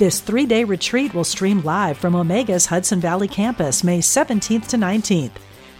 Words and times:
This 0.00 0.20
three 0.20 0.46
day 0.46 0.64
retreat 0.64 1.12
will 1.12 1.24
stream 1.24 1.60
live 1.60 1.98
from 1.98 2.14
Omega's 2.14 2.64
Hudson 2.64 3.00
Valley 3.00 3.28
campus 3.28 3.84
May 3.84 3.98
17th 3.98 4.68
to 4.68 4.78
19th. 4.78 5.32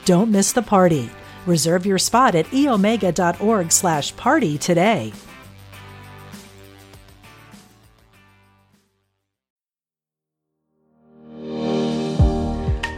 Don't 0.04 0.30
miss 0.30 0.52
the 0.52 0.60
party. 0.60 1.08
Reserve 1.46 1.86
your 1.86 1.96
spot 1.96 2.34
at 2.34 2.44
eomega.org 2.48 3.72
slash 3.72 4.14
party 4.16 4.58
today. 4.58 5.14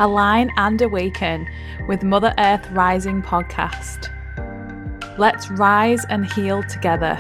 Align 0.01 0.51
and 0.57 0.83
Awaken 0.83 1.47
with 1.87 2.03
Mother 2.03 2.35
Earth 2.37 2.69
Rising 2.73 3.23
podcast. 3.23 4.09
Let's 5.19 5.49
rise 5.53 6.05
and 6.07 6.27
heal 6.27 6.65
together 6.65 7.17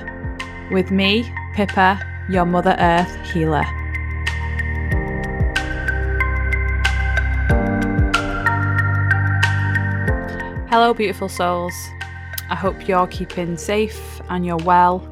with 0.73 0.91
me, 0.91 1.25
Pippa, 1.55 2.05
your 2.29 2.47
Mother 2.47 2.75
Earth 2.81 3.15
healer. 3.31 3.63
Hello, 10.73 10.95
beautiful 10.95 11.29
souls. 11.29 11.75
I 12.49 12.55
hope 12.55 12.89
you're 12.89 13.07
keeping 13.07 13.59
safe 13.59 14.23
and 14.31 14.47
you're 14.47 14.57
well. 14.57 15.07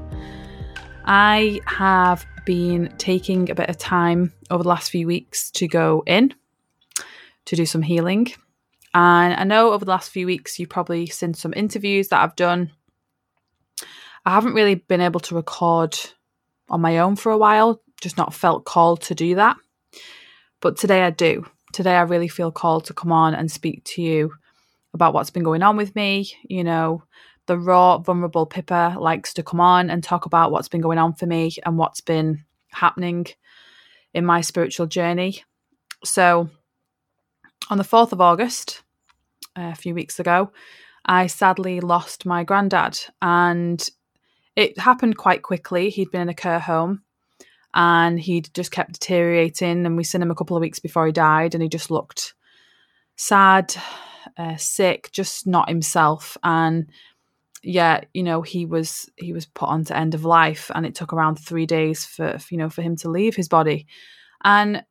I 1.05 1.61
have 1.67 2.25
been 2.47 2.91
taking 2.97 3.51
a 3.51 3.55
bit 3.55 3.69
of 3.69 3.77
time 3.77 4.33
over 4.51 4.63
the 4.63 4.71
last 4.71 4.91
few 4.91 5.07
weeks 5.07 5.51
to 5.51 5.69
go 5.69 6.03
in 6.07 6.33
to 7.45 7.57
do 7.57 7.67
some 7.67 7.83
healing. 7.83 8.33
And 8.95 9.35
I 9.35 9.45
know 9.45 9.75
over 9.75 9.85
the 9.85 9.91
last 9.91 10.11
few 10.11 10.25
weeks 10.25 10.59
you've 10.59 10.71
probably 10.71 11.05
seen 11.05 11.35
some 11.35 11.53
interviews 11.55 12.09
that 12.09 12.23
I've 12.23 12.37
done. 12.37 12.71
I 14.25 14.31
haven't 14.31 14.55
really 14.55 14.77
been 14.77 15.03
able 15.03 15.21
to 15.21 15.35
record 15.35 15.95
on 16.71 16.81
my 16.81 17.01
own 17.01 17.17
for 17.17 17.33
a 17.33 17.39
while, 17.39 17.83
just 18.01 18.17
not 18.17 18.33
felt 18.33 18.65
called 18.65 19.03
to 19.03 19.15
do 19.15 19.35
that. 19.35 19.59
But 20.63 20.79
today 20.79 21.03
I 21.03 21.11
do. 21.11 21.45
Today 21.75 21.97
I 21.97 22.01
really 22.01 22.29
feel 22.29 22.51
called 22.51 22.87
to 22.87 22.95
come 22.95 23.13
on 23.13 23.35
and 23.35 23.53
speak 23.53 23.85
to 23.85 24.01
you 24.01 24.33
about 24.95 25.15
what's 25.15 25.31
been 25.31 25.43
going 25.43 25.63
on 25.63 25.77
with 25.77 25.95
me. 25.95 26.33
You 26.43 26.65
know, 26.65 27.05
the 27.47 27.59
raw, 27.59 27.99
vulnerable 27.99 28.47
Pippa 28.47 28.97
likes 28.99 29.35
to 29.35 29.43
come 29.43 29.61
on 29.61 29.91
and 29.91 30.03
talk 30.03 30.27
about 30.27 30.53
what's 30.53 30.69
been 30.69 30.81
going 30.81 30.99
on 30.99 31.15
for 31.15 31.27
me 31.27 31.53
and 31.65 31.79
what's 31.79 32.01
been 32.01 32.45
happening 32.73 33.27
in 34.15 34.25
my 34.25 34.41
spiritual 34.41 34.87
journey. 34.87 35.43
So, 36.05 36.49
on 37.69 37.79
the 37.79 37.85
4th 37.85 38.13
of 38.13 38.21
August, 38.21 38.83
uh, 39.57 39.71
a 39.73 39.75
few 39.75 39.95
weeks 39.95 40.19
ago, 40.19 40.53
I 41.05 41.27
sadly 41.27 41.81
lost 41.81 42.27
my 42.27 42.45
granddad, 42.45 42.99
and 43.21 43.87
it 44.57 44.79
happened 44.79 45.17
quite 45.17 45.43
quickly. 45.43 45.91
He'd 45.91 46.11
been 46.11 46.23
in 46.23 46.29
a 46.29 46.35
care 46.35 46.59
home 46.59 47.03
and 47.73 48.19
he'd 48.19 48.53
just 48.53 48.73
kept 48.73 48.95
deteriorating, 48.95 49.87
and 49.87 49.97
we 49.97 50.05
seen 50.05 50.23
him 50.23 50.31
a 50.31 50.35
couple 50.35 50.57
of 50.57 50.61
weeks 50.61 50.81
before 50.81 51.07
he 51.07 51.13
died, 51.13 51.55
and 51.55 51.63
he 51.63 51.69
just 51.69 51.91
looked 51.91 52.35
sad 53.17 53.75
uh, 54.37 54.57
sick, 54.57 55.11
just 55.13 55.47
not 55.47 55.69
himself, 55.69 56.37
and 56.43 56.91
yeah, 57.63 58.01
you 58.15 58.23
know, 58.23 58.43
he 58.43 58.65
was 58.65 59.11
he 59.17 59.33
was 59.33 59.47
put 59.47 59.69
on 59.69 59.85
to 59.85 59.97
end 59.97 60.15
of 60.15 60.25
life, 60.25 60.71
and 60.75 60.87
it 60.87 60.95
took 60.95 61.13
around 61.13 61.37
three 61.37 61.67
days 61.67 62.05
for 62.05 62.39
you 62.51 62.57
know 62.59 62.71
for 62.71 62.83
him 62.83 62.97
to 62.97 63.11
leave 63.11 63.37
his 63.37 63.49
body, 63.49 63.87
and 64.43 64.85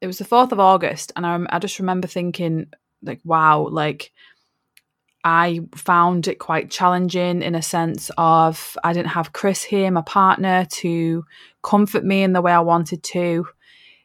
it 0.00 0.06
was 0.06 0.18
the 0.18 0.24
fourth 0.24 0.52
of 0.52 0.60
August, 0.60 1.12
and 1.16 1.26
I 1.26 1.38
I 1.50 1.58
just 1.58 1.78
remember 1.78 2.08
thinking 2.08 2.66
like, 3.02 3.20
wow, 3.24 3.68
like. 3.70 4.12
I 5.24 5.60
found 5.74 6.28
it 6.28 6.38
quite 6.38 6.70
challenging 6.70 7.42
in 7.42 7.56
a 7.56 7.60
sense 7.60 8.08
of 8.16 8.78
I 8.84 8.92
didn't 8.92 9.10
have 9.10 9.32
Chris 9.32 9.64
here, 9.64 9.90
my 9.90 10.00
partner, 10.02 10.64
to 10.74 11.24
comfort 11.62 12.04
me 12.04 12.22
in 12.22 12.32
the 12.32 12.40
way 12.40 12.52
I 12.52 12.60
wanted 12.60 13.02
to. 13.02 13.46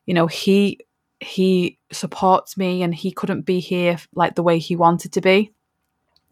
You 0.07 0.13
know, 0.16 0.25
he 0.25 0.80
he 1.23 1.79
supports 1.91 2.57
me 2.57 2.84
and 2.84 2.94
he 2.94 3.11
couldn't 3.11 3.41
be 3.41 3.59
here 3.59 3.97
like 4.13 4.35
the 4.35 4.44
way 4.44 4.59
he 4.59 4.75
wanted 4.75 5.13
to 5.13 5.22
be 5.22 5.51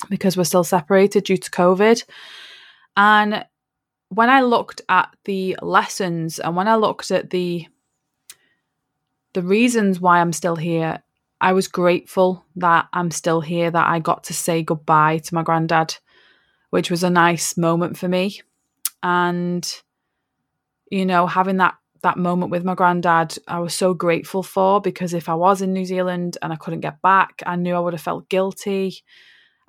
because 0.09 0.35
we're 0.35 0.43
still 0.43 0.63
separated 0.63 1.23
due 1.25 1.37
to 1.37 1.51
COVID. 1.51 2.03
And 2.97 3.45
when 4.09 4.29
I 4.29 4.41
looked 4.41 4.81
at 4.89 5.15
the 5.25 5.57
lessons 5.61 6.39
and 6.39 6.55
when 6.55 6.67
I 6.67 6.75
looked 6.75 7.11
at 7.11 7.29
the 7.29 7.67
the 9.33 9.41
reasons 9.41 10.01
why 10.01 10.19
I'm 10.19 10.33
still 10.33 10.57
here, 10.57 11.01
I 11.39 11.53
was 11.53 11.69
grateful 11.69 12.45
that 12.57 12.87
I'm 12.91 13.11
still 13.11 13.39
here, 13.39 13.71
that 13.71 13.87
I 13.87 13.99
got 13.99 14.25
to 14.25 14.33
say 14.33 14.61
goodbye 14.61 15.19
to 15.19 15.33
my 15.33 15.41
granddad, 15.41 15.97
which 16.69 16.91
was 16.91 17.03
a 17.03 17.09
nice 17.09 17.55
moment 17.55 17.97
for 17.97 18.09
me. 18.09 18.41
And, 19.01 19.65
you 20.89 21.05
know, 21.05 21.27
having 21.27 21.57
that 21.57 21.75
that 22.03 22.17
moment 22.17 22.51
with 22.51 22.63
my 22.63 22.73
granddad 22.73 23.37
I 23.47 23.59
was 23.59 23.75
so 23.75 23.93
grateful 23.93 24.43
for 24.43 24.81
because 24.81 25.13
if 25.13 25.29
I 25.29 25.35
was 25.35 25.61
in 25.61 25.73
New 25.73 25.85
Zealand 25.85 26.37
and 26.41 26.51
I 26.51 26.55
couldn't 26.55 26.81
get 26.81 27.01
back, 27.01 27.43
I 27.45 27.55
knew 27.55 27.75
I 27.75 27.79
would 27.79 27.93
have 27.93 28.01
felt 28.01 28.29
guilty. 28.29 29.03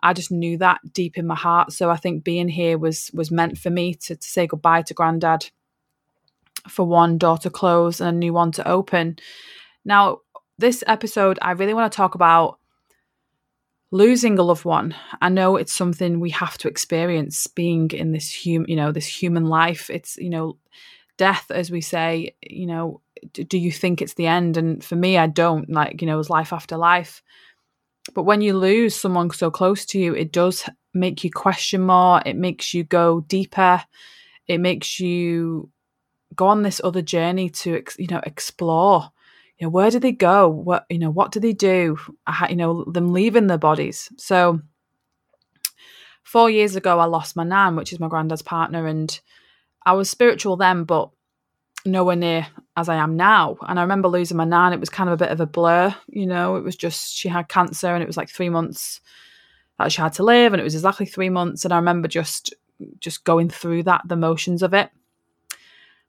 I 0.03 0.13
just 0.13 0.33
knew 0.33 0.59
that 0.59 0.81
deep 0.93 1.17
in 1.17 1.27
my 1.27 1.37
heart. 1.37 1.73
So 1.73 1.91
I 1.91 1.97
think 1.97 2.25
being 2.25 2.49
here 2.49 2.79
was 2.79 3.11
was 3.15 3.31
meant 3.31 3.59
for 3.59 3.71
me 3.71 3.95
to, 3.95 4.17
to 4.17 4.29
say 4.29 4.47
goodbye 4.47 4.83
to 4.83 4.95
granddad 4.95 5.51
for 6.69 6.87
one 6.87 7.19
door 7.19 7.39
to 7.39 7.51
close 7.51 8.01
and 8.01 8.09
a 8.09 8.19
new 8.19 8.33
one 8.33 8.53
to 8.53 8.67
open. 8.69 9.19
Now, 9.85 10.19
this 10.59 10.85
episode, 10.87 11.39
I 11.43 11.53
really 11.53 11.75
want 11.75 11.91
to 11.91 11.97
talk 11.97 12.15
about 12.15 12.59
losing 13.91 14.39
a 14.39 14.43
loved 14.43 14.65
one. 14.65 14.95
I 15.21 15.29
know 15.29 15.57
it's 15.57 15.73
something 15.73 16.19
we 16.19 16.31
have 16.31 16.57
to 16.59 16.69
experience 16.69 17.47
being 17.47 17.91
in 17.91 18.13
this 18.13 18.31
human, 18.31 18.69
you 18.69 18.77
know, 18.77 18.93
this 18.93 19.07
human 19.07 19.47
life. 19.47 19.91
It's, 19.91 20.17
you 20.17 20.31
know, 20.31 20.57
death, 21.17 21.51
as 21.51 21.71
we 21.71 21.81
say, 21.81 22.35
you 22.43 22.67
know, 22.67 23.01
do 23.33 23.59
you 23.59 23.71
think 23.71 24.03
it's 24.03 24.15
the 24.15 24.27
end? 24.27 24.57
And 24.57 24.83
for 24.83 24.97
me, 24.97 25.17
I 25.17 25.27
don't. 25.27 25.71
Like, 25.71 26.01
you 26.01 26.07
know, 26.07 26.19
it's 26.19 26.31
life 26.31 26.53
after 26.53 26.77
life. 26.77 27.23
But 28.15 28.25
when 28.25 28.41
you 28.41 28.57
lose 28.57 28.97
someone 28.97 29.31
so 29.31 29.51
close 29.51 29.87
to 29.87 29.99
you, 29.99 30.15
it 30.15 30.33
does 30.33 30.69
make 30.93 31.23
you 31.23 31.31
question 31.31 31.83
more. 31.83 32.21
It 32.27 32.37
makes 32.37 32.75
you 32.75 32.85
go 32.85 33.21
deeper. 33.21 33.83
It 34.49 34.59
makes 34.59 34.99
you 34.99 35.71
go 36.35 36.49
on 36.49 36.63
this 36.63 36.81
other 36.83 37.03
journey 37.03 37.49
to, 37.51 37.83
you 37.99 38.09
know, 38.09 38.21
explore. 38.25 39.11
You 39.59 39.67
know, 39.67 39.71
where 39.71 39.91
do 39.91 40.01
they 40.01 40.13
go? 40.13 40.49
What, 40.49 40.87
you 40.91 40.99
know, 40.99 41.11
what 41.11 41.31
do 41.31 41.39
they 41.39 41.53
do? 41.53 41.97
You 42.49 42.57
know, 42.57 42.85
them 42.85 43.13
leaving 43.13 43.47
their 43.47 43.59
bodies. 43.59 44.11
So, 44.17 44.61
four 46.25 46.51
years 46.51 46.75
ago, 46.75 46.99
I 46.99 47.05
lost 47.05 47.37
my 47.37 47.45
nan, 47.45 47.77
which 47.77 47.93
is 47.93 48.01
my 48.01 48.09
granddad's 48.09 48.43
partner, 48.43 48.87
and 48.87 49.21
I 49.85 49.93
was 49.93 50.11
spiritual 50.11 50.57
then, 50.57 50.85
but 50.85 51.11
nowhere 51.85 52.17
near 52.17 52.47
as 52.77 52.89
I 52.89 52.97
am 52.97 53.17
now. 53.17 53.57
And 53.63 53.79
I 53.79 53.83
remember 53.83 54.09
losing 54.09 54.37
my 54.37 54.45
nan. 54.45 54.73
It 54.73 54.81
was 54.81 54.89
kind 54.89 55.09
of 55.09 55.15
a 55.15 55.25
bit 55.25 55.33
of 55.33 55.41
a 55.41 55.47
blur, 55.47 55.95
you 56.09 56.27
know. 56.27 56.57
It 56.57 56.65
was 56.65 56.77
just 56.77 57.15
she 57.15 57.29
had 57.29 57.49
cancer, 57.49 57.89
and 57.89 58.03
it 58.03 58.07
was 58.07 58.17
like 58.17 58.31
three 58.31 58.49
months 58.49 59.01
that 59.79 59.93
she 59.93 60.01
had 60.01 60.13
to 60.15 60.23
live, 60.23 60.53
and 60.53 60.61
it 60.61 60.65
was 60.65 60.75
exactly 60.75 61.07
three 61.07 61.31
months. 61.31 61.65
And 61.65 61.73
I 61.73 61.77
remember 61.77 62.09
just 62.09 62.55
just 62.99 63.25
going 63.25 63.49
through 63.49 63.85
that, 63.85 64.03
the 64.07 64.17
motions 64.17 64.63
of 64.63 64.75
it. 64.75 64.91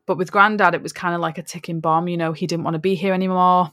But 0.06 0.18
with 0.18 0.32
granddad, 0.32 0.74
it 0.74 0.82
was 0.82 0.92
kind 0.92 1.16
of 1.16 1.22
like 1.22 1.38
a 1.38 1.44
ticking 1.44 1.80
bomb. 1.80 2.08
You 2.08 2.18
know, 2.18 2.34
he 2.34 2.48
didn't 2.48 2.64
want 2.64 2.76
to 2.76 2.80
be 2.80 2.96
here 2.96 3.14
anymore. 3.14 3.72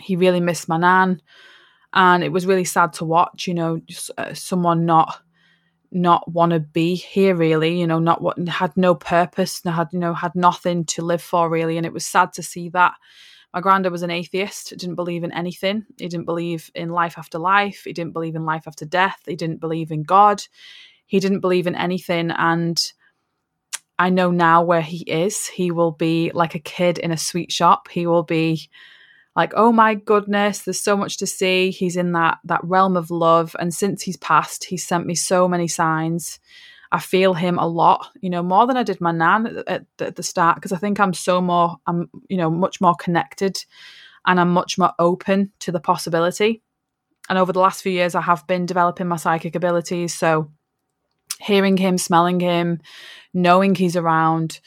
He 0.00 0.16
really 0.16 0.40
missed 0.40 0.68
my 0.68 0.78
nan, 0.78 1.22
and 1.92 2.22
it 2.22 2.32
was 2.32 2.46
really 2.46 2.64
sad 2.64 2.92
to 2.94 3.04
watch. 3.04 3.46
You 3.46 3.54
know, 3.54 3.80
just 3.86 4.10
uh, 4.18 4.34
someone 4.34 4.84
not 4.86 5.20
not 5.90 6.30
want 6.30 6.52
to 6.52 6.60
be 6.60 6.94
here 6.94 7.34
really 7.34 7.80
you 7.80 7.86
know 7.86 7.98
not 7.98 8.20
what 8.20 8.38
had 8.48 8.76
no 8.76 8.94
purpose 8.94 9.64
not 9.64 9.74
had 9.74 9.88
you 9.92 9.98
know 9.98 10.12
had 10.12 10.34
nothing 10.34 10.84
to 10.84 11.02
live 11.02 11.22
for 11.22 11.48
really 11.48 11.76
and 11.76 11.86
it 11.86 11.92
was 11.92 12.06
sad 12.06 12.32
to 12.32 12.42
see 12.42 12.68
that. 12.70 12.94
My 13.54 13.62
granddad 13.62 13.92
was 13.92 14.02
an 14.02 14.10
atheist 14.10 14.70
didn't 14.76 14.96
believe 14.96 15.24
in 15.24 15.32
anything. 15.32 15.86
He 15.96 16.06
didn't 16.06 16.26
believe 16.26 16.70
in 16.74 16.90
life 16.90 17.16
after 17.16 17.38
life. 17.38 17.82
He 17.84 17.94
didn't 17.94 18.12
believe 18.12 18.36
in 18.36 18.44
life 18.44 18.64
after 18.66 18.84
death. 18.84 19.20
He 19.26 19.36
didn't 19.36 19.60
believe 19.60 19.90
in 19.90 20.02
god. 20.02 20.42
He 21.06 21.18
didn't 21.18 21.40
believe 21.40 21.66
in 21.66 21.74
anything 21.74 22.30
and 22.30 22.92
i 23.98 24.10
know 24.10 24.30
now 24.30 24.62
where 24.62 24.82
he 24.82 24.98
is. 24.98 25.46
He 25.46 25.70
will 25.70 25.92
be 25.92 26.30
like 26.34 26.54
a 26.54 26.60
kid 26.60 26.98
in 26.98 27.10
a 27.10 27.16
sweet 27.16 27.50
shop. 27.50 27.88
He 27.88 28.06
will 28.06 28.22
be 28.22 28.68
like 29.38 29.52
oh 29.56 29.72
my 29.72 29.94
goodness 29.94 30.60
there's 30.60 30.80
so 30.80 30.96
much 30.96 31.16
to 31.16 31.26
see 31.26 31.70
he's 31.70 31.96
in 31.96 32.12
that 32.12 32.38
that 32.44 32.62
realm 32.64 32.96
of 32.96 33.10
love 33.10 33.56
and 33.58 33.72
since 33.72 34.02
he's 34.02 34.16
passed 34.18 34.64
he's 34.64 34.86
sent 34.86 35.06
me 35.06 35.14
so 35.14 35.48
many 35.48 35.68
signs 35.68 36.38
I 36.90 37.00
feel 37.00 37.34
him 37.34 37.58
a 37.58 37.66
lot, 37.66 38.08
you 38.20 38.30
know, 38.30 38.42
more 38.42 38.66
than 38.66 38.76
I 38.78 38.82
did 38.82 39.00
my 39.00 39.12
nan 39.12 39.62
at, 39.66 39.84
at 40.00 40.16
the 40.16 40.22
start 40.22 40.56
because 40.56 40.72
I 40.72 40.78
think 40.78 40.98
I'm 40.98 41.12
so 41.12 41.40
more, 41.40 41.76
I'm, 41.86 42.08
you 42.28 42.38
know, 42.38 42.50
much 42.50 42.80
more 42.80 42.94
connected 42.94 43.62
and 44.24 44.40
I'm 44.40 44.52
much 44.52 44.78
more 44.78 44.92
open 44.98 45.52
to 45.60 45.72
the 45.72 45.80
possibility. 45.80 46.62
And 47.28 47.38
over 47.38 47.52
the 47.52 47.60
last 47.60 47.82
few 47.82 47.92
years, 47.92 48.14
I 48.14 48.22
have 48.22 48.46
been 48.46 48.64
developing 48.64 49.06
my 49.06 49.16
psychic 49.16 49.54
abilities. 49.54 50.14
So 50.14 50.50
hearing 51.40 51.76
him, 51.76 51.98
smelling 51.98 52.40
him, 52.40 52.80
knowing 53.34 53.74
he's 53.74 53.96
around, 53.96 54.60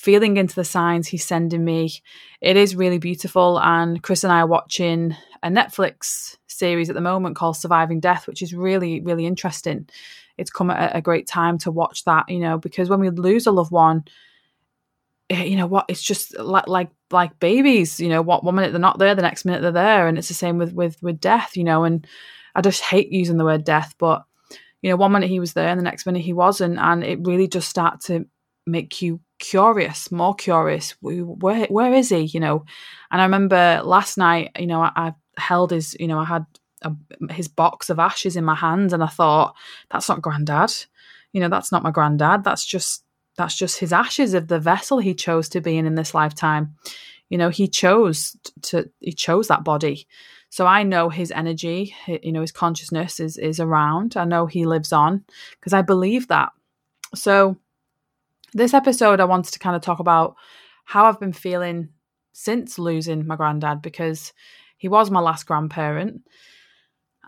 feeling 0.00 0.36
into 0.36 0.54
the 0.54 0.64
signs 0.64 1.06
he's 1.06 1.24
sending 1.24 1.64
me, 1.64 1.92
it 2.40 2.56
is 2.56 2.74
really 2.74 2.98
beautiful. 2.98 3.60
And 3.60 4.02
Chris 4.02 4.24
and 4.24 4.32
I 4.32 4.40
are 4.40 4.46
watching 4.46 5.14
a 5.42 5.48
Netflix 5.48 6.36
series 6.46 6.88
at 6.88 6.94
the 6.94 7.00
moment 7.00 7.36
called 7.36 7.56
Surviving 7.56 8.00
Death, 8.00 8.26
which 8.26 8.42
is 8.42 8.54
really, 8.54 9.00
really 9.00 9.26
interesting 9.26 9.88
it's 10.40 10.50
come 10.50 10.70
at 10.70 10.96
a 10.96 11.02
great 11.02 11.26
time 11.26 11.58
to 11.58 11.70
watch 11.70 12.04
that, 12.04 12.30
you 12.30 12.38
know, 12.38 12.56
because 12.56 12.88
when 12.88 12.98
we 12.98 13.10
lose 13.10 13.46
a 13.46 13.52
loved 13.52 13.70
one, 13.70 14.04
eh, 15.28 15.44
you 15.44 15.54
know 15.54 15.66
what, 15.66 15.84
it's 15.88 16.02
just 16.02 16.36
like 16.38 16.66
like 16.66 16.88
like 17.10 17.38
babies, 17.40 18.00
you 18.00 18.08
know, 18.08 18.22
what 18.22 18.42
one 18.42 18.54
minute 18.54 18.72
they're 18.72 18.80
not 18.80 18.98
there, 18.98 19.14
the 19.14 19.20
next 19.20 19.44
minute 19.44 19.60
they're 19.60 19.70
there, 19.70 20.08
and 20.08 20.16
it's 20.16 20.28
the 20.28 20.34
same 20.34 20.56
with 20.56 20.72
with 20.72 21.00
with 21.02 21.20
death, 21.20 21.58
you 21.58 21.64
know, 21.64 21.84
and 21.84 22.06
I 22.54 22.62
just 22.62 22.80
hate 22.80 23.12
using 23.12 23.36
the 23.36 23.44
word 23.44 23.64
death, 23.64 23.94
but 23.98 24.24
you 24.80 24.88
know, 24.88 24.96
one 24.96 25.12
minute 25.12 25.28
he 25.28 25.40
was 25.40 25.52
there 25.52 25.68
and 25.68 25.78
the 25.78 25.84
next 25.84 26.06
minute 26.06 26.22
he 26.22 26.32
wasn't, 26.32 26.78
and 26.78 27.04
it 27.04 27.18
really 27.22 27.46
just 27.46 27.68
start 27.68 28.00
to 28.04 28.24
make 28.66 29.02
you 29.02 29.20
curious, 29.40 30.12
more 30.12 30.34
curious. 30.34 30.92
Where 31.00 31.66
where 31.66 31.92
is 31.92 32.10
he? 32.10 32.20
You 32.20 32.38
know, 32.38 32.64
and 33.10 33.20
I 33.20 33.24
remember 33.24 33.80
last 33.84 34.16
night, 34.16 34.50
you 34.58 34.66
know, 34.68 34.82
I, 34.82 34.92
I 34.94 35.14
held 35.36 35.72
his, 35.72 35.96
you 35.98 36.06
know, 36.06 36.20
I 36.20 36.24
had 36.24 36.46
a, 36.82 36.92
his 37.32 37.48
box 37.48 37.90
of 37.90 37.98
ashes 37.98 38.36
in 38.36 38.44
my 38.44 38.54
hand, 38.54 38.92
and 38.92 39.02
I 39.02 39.08
thought, 39.08 39.56
that's 39.90 40.08
not 40.08 40.22
granddad. 40.22 40.72
You 41.32 41.40
know, 41.40 41.48
that's 41.48 41.72
not 41.72 41.82
my 41.82 41.90
granddad. 41.90 42.44
That's 42.44 42.64
just 42.64 43.02
that's 43.36 43.56
just 43.56 43.78
his 43.78 43.92
ashes 43.92 44.34
of 44.34 44.48
the 44.48 44.60
vessel 44.60 44.98
he 44.98 45.14
chose 45.14 45.48
to 45.48 45.60
be 45.60 45.76
in 45.76 45.86
in 45.86 45.94
this 45.94 46.14
lifetime. 46.14 46.76
You 47.28 47.38
know, 47.38 47.48
he 47.48 47.66
chose 47.66 48.36
to 48.62 48.90
he 49.00 49.12
chose 49.12 49.48
that 49.48 49.64
body. 49.64 50.06
So 50.50 50.66
I 50.66 50.82
know 50.82 51.08
his 51.08 51.30
energy, 51.30 51.94
you 52.06 52.32
know, 52.32 52.40
his 52.40 52.52
consciousness 52.52 53.20
is 53.20 53.36
is 53.38 53.60
around. 53.60 54.16
I 54.16 54.24
know 54.24 54.46
he 54.46 54.66
lives 54.66 54.92
on 54.92 55.24
because 55.58 55.72
I 55.72 55.82
believe 55.82 56.28
that. 56.28 56.50
So 57.14 57.56
this 58.52 58.74
episode 58.74 59.20
I 59.20 59.24
wanted 59.24 59.52
to 59.52 59.58
kind 59.58 59.76
of 59.76 59.82
talk 59.82 60.00
about 60.00 60.36
how 60.84 61.04
I've 61.04 61.20
been 61.20 61.32
feeling 61.32 61.90
since 62.32 62.78
losing 62.78 63.26
my 63.26 63.36
granddad 63.36 63.82
because 63.82 64.32
he 64.76 64.88
was 64.88 65.10
my 65.10 65.20
last 65.20 65.46
grandparent 65.46 66.22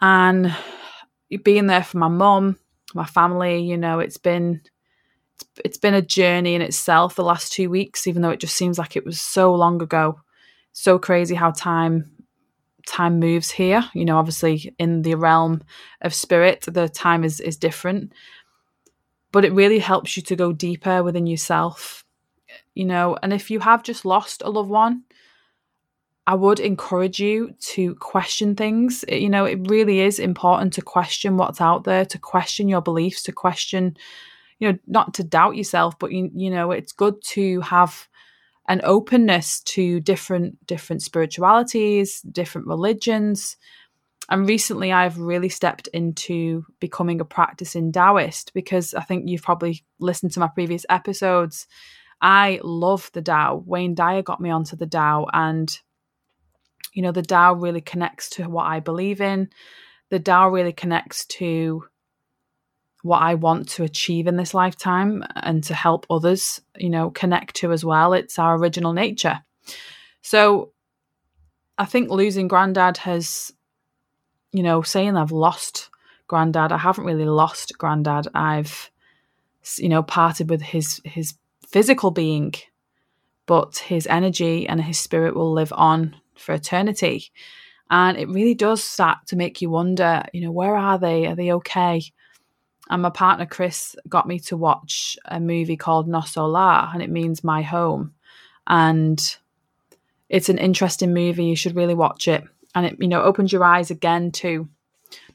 and 0.00 0.54
being 1.44 1.66
there 1.66 1.84
for 1.84 1.98
my 1.98 2.08
mum, 2.08 2.58
my 2.94 3.06
family, 3.06 3.62
you 3.62 3.76
know, 3.76 4.00
it's 4.00 4.18
been 4.18 4.60
it's 5.64 5.78
been 5.78 5.94
a 5.94 6.02
journey 6.02 6.54
in 6.54 6.62
itself 6.62 7.14
the 7.14 7.24
last 7.24 7.52
2 7.52 7.68
weeks 7.68 8.06
even 8.06 8.22
though 8.22 8.30
it 8.30 8.40
just 8.40 8.54
seems 8.54 8.78
like 8.78 8.96
it 8.96 9.04
was 9.04 9.20
so 9.20 9.54
long 9.54 9.82
ago. 9.82 10.20
So 10.72 10.98
crazy 10.98 11.34
how 11.34 11.50
time 11.50 12.10
time 12.86 13.20
moves 13.20 13.50
here, 13.50 13.84
you 13.94 14.04
know, 14.04 14.18
obviously 14.18 14.74
in 14.78 15.02
the 15.02 15.14
realm 15.14 15.62
of 16.00 16.14
spirit, 16.14 16.64
the 16.68 16.88
time 16.88 17.24
is 17.24 17.40
is 17.40 17.56
different. 17.56 18.12
But 19.32 19.44
it 19.44 19.52
really 19.52 19.78
helps 19.78 20.16
you 20.16 20.22
to 20.24 20.36
go 20.36 20.52
deeper 20.52 21.02
within 21.02 21.26
yourself, 21.26 22.04
you 22.74 22.84
know, 22.84 23.16
and 23.22 23.32
if 23.32 23.50
you 23.50 23.60
have 23.60 23.82
just 23.82 24.04
lost 24.04 24.42
a 24.42 24.50
loved 24.50 24.70
one, 24.70 25.04
I 26.26 26.34
would 26.34 26.60
encourage 26.60 27.18
you 27.18 27.54
to 27.72 27.94
question 27.96 28.54
things. 28.54 29.04
You 29.08 29.28
know, 29.28 29.44
it 29.44 29.68
really 29.68 30.00
is 30.00 30.18
important 30.18 30.72
to 30.74 30.82
question 30.82 31.36
what's 31.36 31.60
out 31.60 31.84
there, 31.84 32.04
to 32.04 32.18
question 32.18 32.68
your 32.68 32.80
beliefs, 32.80 33.24
to 33.24 33.32
question, 33.32 33.96
you 34.58 34.70
know, 34.70 34.78
not 34.86 35.14
to 35.14 35.24
doubt 35.24 35.56
yourself, 35.56 35.98
but 35.98 36.12
you, 36.12 36.30
you 36.34 36.50
know, 36.50 36.70
it's 36.70 36.92
good 36.92 37.20
to 37.22 37.60
have 37.62 38.08
an 38.68 38.80
openness 38.84 39.60
to 39.62 39.98
different 40.00 40.64
different 40.66 41.02
spiritualities, 41.02 42.20
different 42.22 42.68
religions. 42.68 43.56
And 44.28 44.48
recently 44.48 44.92
I've 44.92 45.18
really 45.18 45.48
stepped 45.48 45.88
into 45.88 46.64
becoming 46.80 47.20
a 47.20 47.24
practicing 47.24 47.92
Taoist 47.92 48.54
because 48.54 48.94
I 48.94 49.02
think 49.02 49.28
you've 49.28 49.42
probably 49.42 49.84
listened 49.98 50.32
to 50.32 50.40
my 50.40 50.48
previous 50.48 50.86
episodes. 50.88 51.66
I 52.20 52.60
love 52.62 53.10
the 53.12 53.22
Tao. 53.22 53.62
Wayne 53.66 53.94
Dyer 53.94 54.22
got 54.22 54.40
me 54.40 54.50
onto 54.50 54.76
the 54.76 54.86
Tao 54.86 55.26
and 55.32 55.76
you 56.92 57.02
know, 57.02 57.12
the 57.12 57.22
Tao 57.22 57.54
really 57.54 57.80
connects 57.80 58.30
to 58.30 58.44
what 58.44 58.66
I 58.66 58.80
believe 58.80 59.20
in. 59.20 59.48
The 60.10 60.20
Tao 60.20 60.50
really 60.50 60.72
connects 60.72 61.24
to 61.26 61.84
what 63.02 63.22
I 63.22 63.34
want 63.34 63.68
to 63.70 63.82
achieve 63.82 64.26
in 64.26 64.36
this 64.36 64.54
lifetime 64.54 65.24
and 65.34 65.64
to 65.64 65.74
help 65.74 66.06
others, 66.08 66.60
you 66.76 66.90
know, 66.90 67.10
connect 67.10 67.56
to 67.56 67.72
as 67.72 67.84
well. 67.84 68.12
It's 68.12 68.38
our 68.38 68.56
original 68.56 68.92
nature. 68.92 69.40
So 70.20 70.72
I 71.78 71.84
think 71.84 72.10
losing 72.10 72.46
granddad 72.46 72.98
has, 72.98 73.52
you 74.52 74.62
know, 74.62 74.82
saying 74.82 75.16
I've 75.16 75.32
lost 75.32 75.90
granddad, 76.28 76.72
I 76.72 76.78
haven't 76.78 77.04
really 77.04 77.24
lost 77.24 77.76
granddad. 77.78 78.28
I've, 78.34 78.90
you 79.78 79.88
know, 79.88 80.02
parted 80.02 80.50
with 80.50 80.62
his 80.62 81.00
his 81.04 81.34
physical 81.66 82.10
being, 82.10 82.54
but 83.46 83.78
his 83.78 84.06
energy 84.06 84.68
and 84.68 84.80
his 84.80 84.98
spirit 84.98 85.34
will 85.34 85.52
live 85.52 85.72
on 85.74 86.16
for 86.36 86.54
eternity. 86.54 87.30
And 87.90 88.16
it 88.16 88.28
really 88.28 88.54
does 88.54 88.82
start 88.82 89.18
to 89.26 89.36
make 89.36 89.60
you 89.60 89.68
wonder, 89.68 90.22
you 90.32 90.40
know, 90.40 90.50
where 90.50 90.76
are 90.76 90.98
they? 90.98 91.26
Are 91.26 91.34
they 91.34 91.52
okay? 91.52 92.02
And 92.88 93.02
my 93.02 93.10
partner 93.10 93.46
Chris 93.46 93.96
got 94.08 94.26
me 94.26 94.38
to 94.40 94.56
watch 94.56 95.16
a 95.26 95.38
movie 95.40 95.76
called 95.76 96.08
Nosso 96.08 96.50
Lar, 96.50 96.90
and 96.92 97.02
it 97.02 97.10
means 97.10 97.44
my 97.44 97.62
home. 97.62 98.14
And 98.66 99.20
it's 100.28 100.48
an 100.48 100.58
interesting 100.58 101.12
movie. 101.12 101.44
You 101.44 101.56
should 101.56 101.76
really 101.76 101.94
watch 101.94 102.28
it. 102.28 102.44
And 102.74 102.86
it, 102.86 102.96
you 102.98 103.08
know, 103.08 103.22
opens 103.22 103.52
your 103.52 103.64
eyes 103.64 103.90
again 103.90 104.32
to 104.32 104.68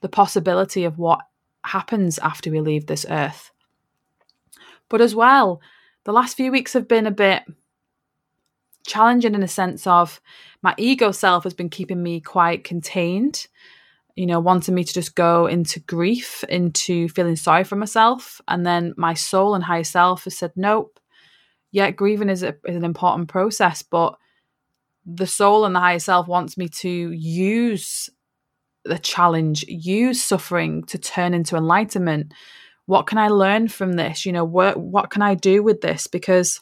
the 0.02 0.10
possibility 0.10 0.84
of 0.84 0.98
what 0.98 1.20
happens 1.64 2.18
after 2.20 2.50
we 2.50 2.60
leave 2.60 2.88
this 2.88 3.06
earth. 3.10 3.52
But 4.90 5.02
as 5.02 5.14
well, 5.14 5.62
the 6.06 6.14
last 6.14 6.38
few 6.38 6.52
weeks 6.52 6.74
have 6.74 6.88
been 6.88 7.06
a 7.06 7.12
bit 7.12 7.44
challenging 8.88 9.36
in 9.36 9.44
a 9.44 9.48
sense 9.48 9.86
of 9.86 10.22
my 10.64 10.74
ego 10.78 11.12
self 11.12 11.44
has 11.44 11.54
been 11.54 11.70
keeping 11.70 12.02
me 12.02 12.22
quite 12.22 12.64
contained 12.64 13.48
you 14.16 14.26
know 14.26 14.40
wanting 14.40 14.74
me 14.74 14.84
to 14.84 14.94
just 14.94 15.14
go 15.14 15.46
into 15.46 15.80
grief 15.82 16.44
into 16.46 17.10
feeling 17.10 17.36
sorry 17.36 17.66
for 17.66 17.76
myself 17.76 18.40
and 18.48 18.66
then 18.66 18.94
my 18.98 19.14
soul 19.14 19.54
and 19.54 19.64
higher 19.66 19.84
self 19.84 20.24
has 20.24 20.38
said 20.38 20.52
nope 20.56 21.00
yeah 21.72 21.92
grieving 21.92 22.30
is, 22.30 22.44
a, 22.44 22.56
is 22.66 22.78
an 22.78 22.86
important 22.86 23.28
process 23.28 23.82
but 23.82 24.18
the 25.08 25.28
soul 25.28 25.66
and 25.66 25.74
the 25.74 25.80
higher 25.80 26.00
self 26.00 26.28
wants 26.28 26.58
me 26.58 26.68
to 26.68 27.12
use 27.12 28.10
the 28.84 29.00
challenge 29.00 29.66
use 29.68 30.22
suffering 30.22 30.84
to 30.84 30.98
turn 30.98 31.34
into 31.34 31.56
enlightenment 31.56 32.34
what 32.86 33.08
can 33.08 33.18
i 33.18 33.28
learn 33.28 33.68
from 33.68 33.94
this 33.94 34.26
you 34.26 34.32
know 34.32 34.46
what 34.46 34.78
what 34.78 35.10
can 35.10 35.22
i 35.22 35.34
do 35.34 35.64
with 35.64 35.82
this 35.82 36.08
because 36.08 36.62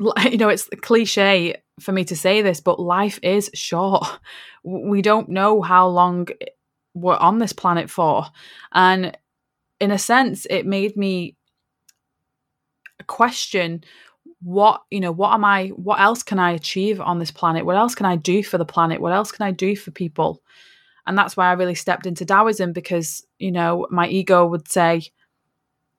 you 0.30 0.38
know, 0.38 0.48
it's 0.48 0.68
cliche 0.80 1.56
for 1.78 1.92
me 1.92 2.04
to 2.04 2.16
say 2.16 2.42
this, 2.42 2.60
but 2.60 2.80
life 2.80 3.18
is 3.22 3.50
short. 3.54 4.06
We 4.62 5.02
don't 5.02 5.28
know 5.28 5.62
how 5.62 5.88
long 5.88 6.28
we're 6.94 7.16
on 7.16 7.38
this 7.38 7.52
planet 7.52 7.90
for. 7.90 8.24
And 8.72 9.16
in 9.78 9.90
a 9.90 9.98
sense, 9.98 10.46
it 10.48 10.66
made 10.66 10.96
me 10.96 11.36
question 13.06 13.84
what 14.42 14.82
you 14.90 15.00
know 15.00 15.12
what 15.12 15.34
am 15.34 15.44
i 15.44 15.68
what 15.68 16.00
else 16.00 16.22
can 16.22 16.38
i 16.38 16.52
achieve 16.52 17.00
on 17.00 17.18
this 17.18 17.30
planet 17.30 17.66
what 17.66 17.76
else 17.76 17.94
can 17.94 18.06
i 18.06 18.16
do 18.16 18.42
for 18.42 18.56
the 18.56 18.64
planet 18.64 19.00
what 19.00 19.12
else 19.12 19.30
can 19.30 19.46
i 19.46 19.50
do 19.50 19.76
for 19.76 19.90
people 19.90 20.42
and 21.06 21.16
that's 21.18 21.36
why 21.36 21.48
i 21.48 21.52
really 21.52 21.74
stepped 21.74 22.06
into 22.06 22.24
taoism 22.24 22.72
because 22.72 23.26
you 23.38 23.52
know 23.52 23.86
my 23.90 24.08
ego 24.08 24.46
would 24.46 24.66
say 24.66 25.02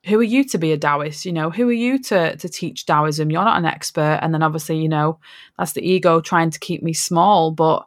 who 0.05 0.19
are 0.19 0.23
you 0.23 0.43
to 0.45 0.57
be 0.57 0.71
a 0.71 0.77
Taoist? 0.77 1.25
You 1.25 1.33
know, 1.33 1.49
who 1.49 1.69
are 1.69 1.73
you 1.73 1.99
to 2.03 2.35
to 2.35 2.49
teach 2.49 2.85
Taoism? 2.85 3.29
You're 3.29 3.43
not 3.43 3.59
an 3.59 3.65
expert. 3.65 4.19
And 4.21 4.33
then 4.33 4.43
obviously, 4.43 4.77
you 4.77 4.89
know, 4.89 5.19
that's 5.57 5.73
the 5.73 5.87
ego 5.87 6.21
trying 6.21 6.49
to 6.51 6.59
keep 6.59 6.81
me 6.81 6.93
small. 6.93 7.51
But 7.51 7.85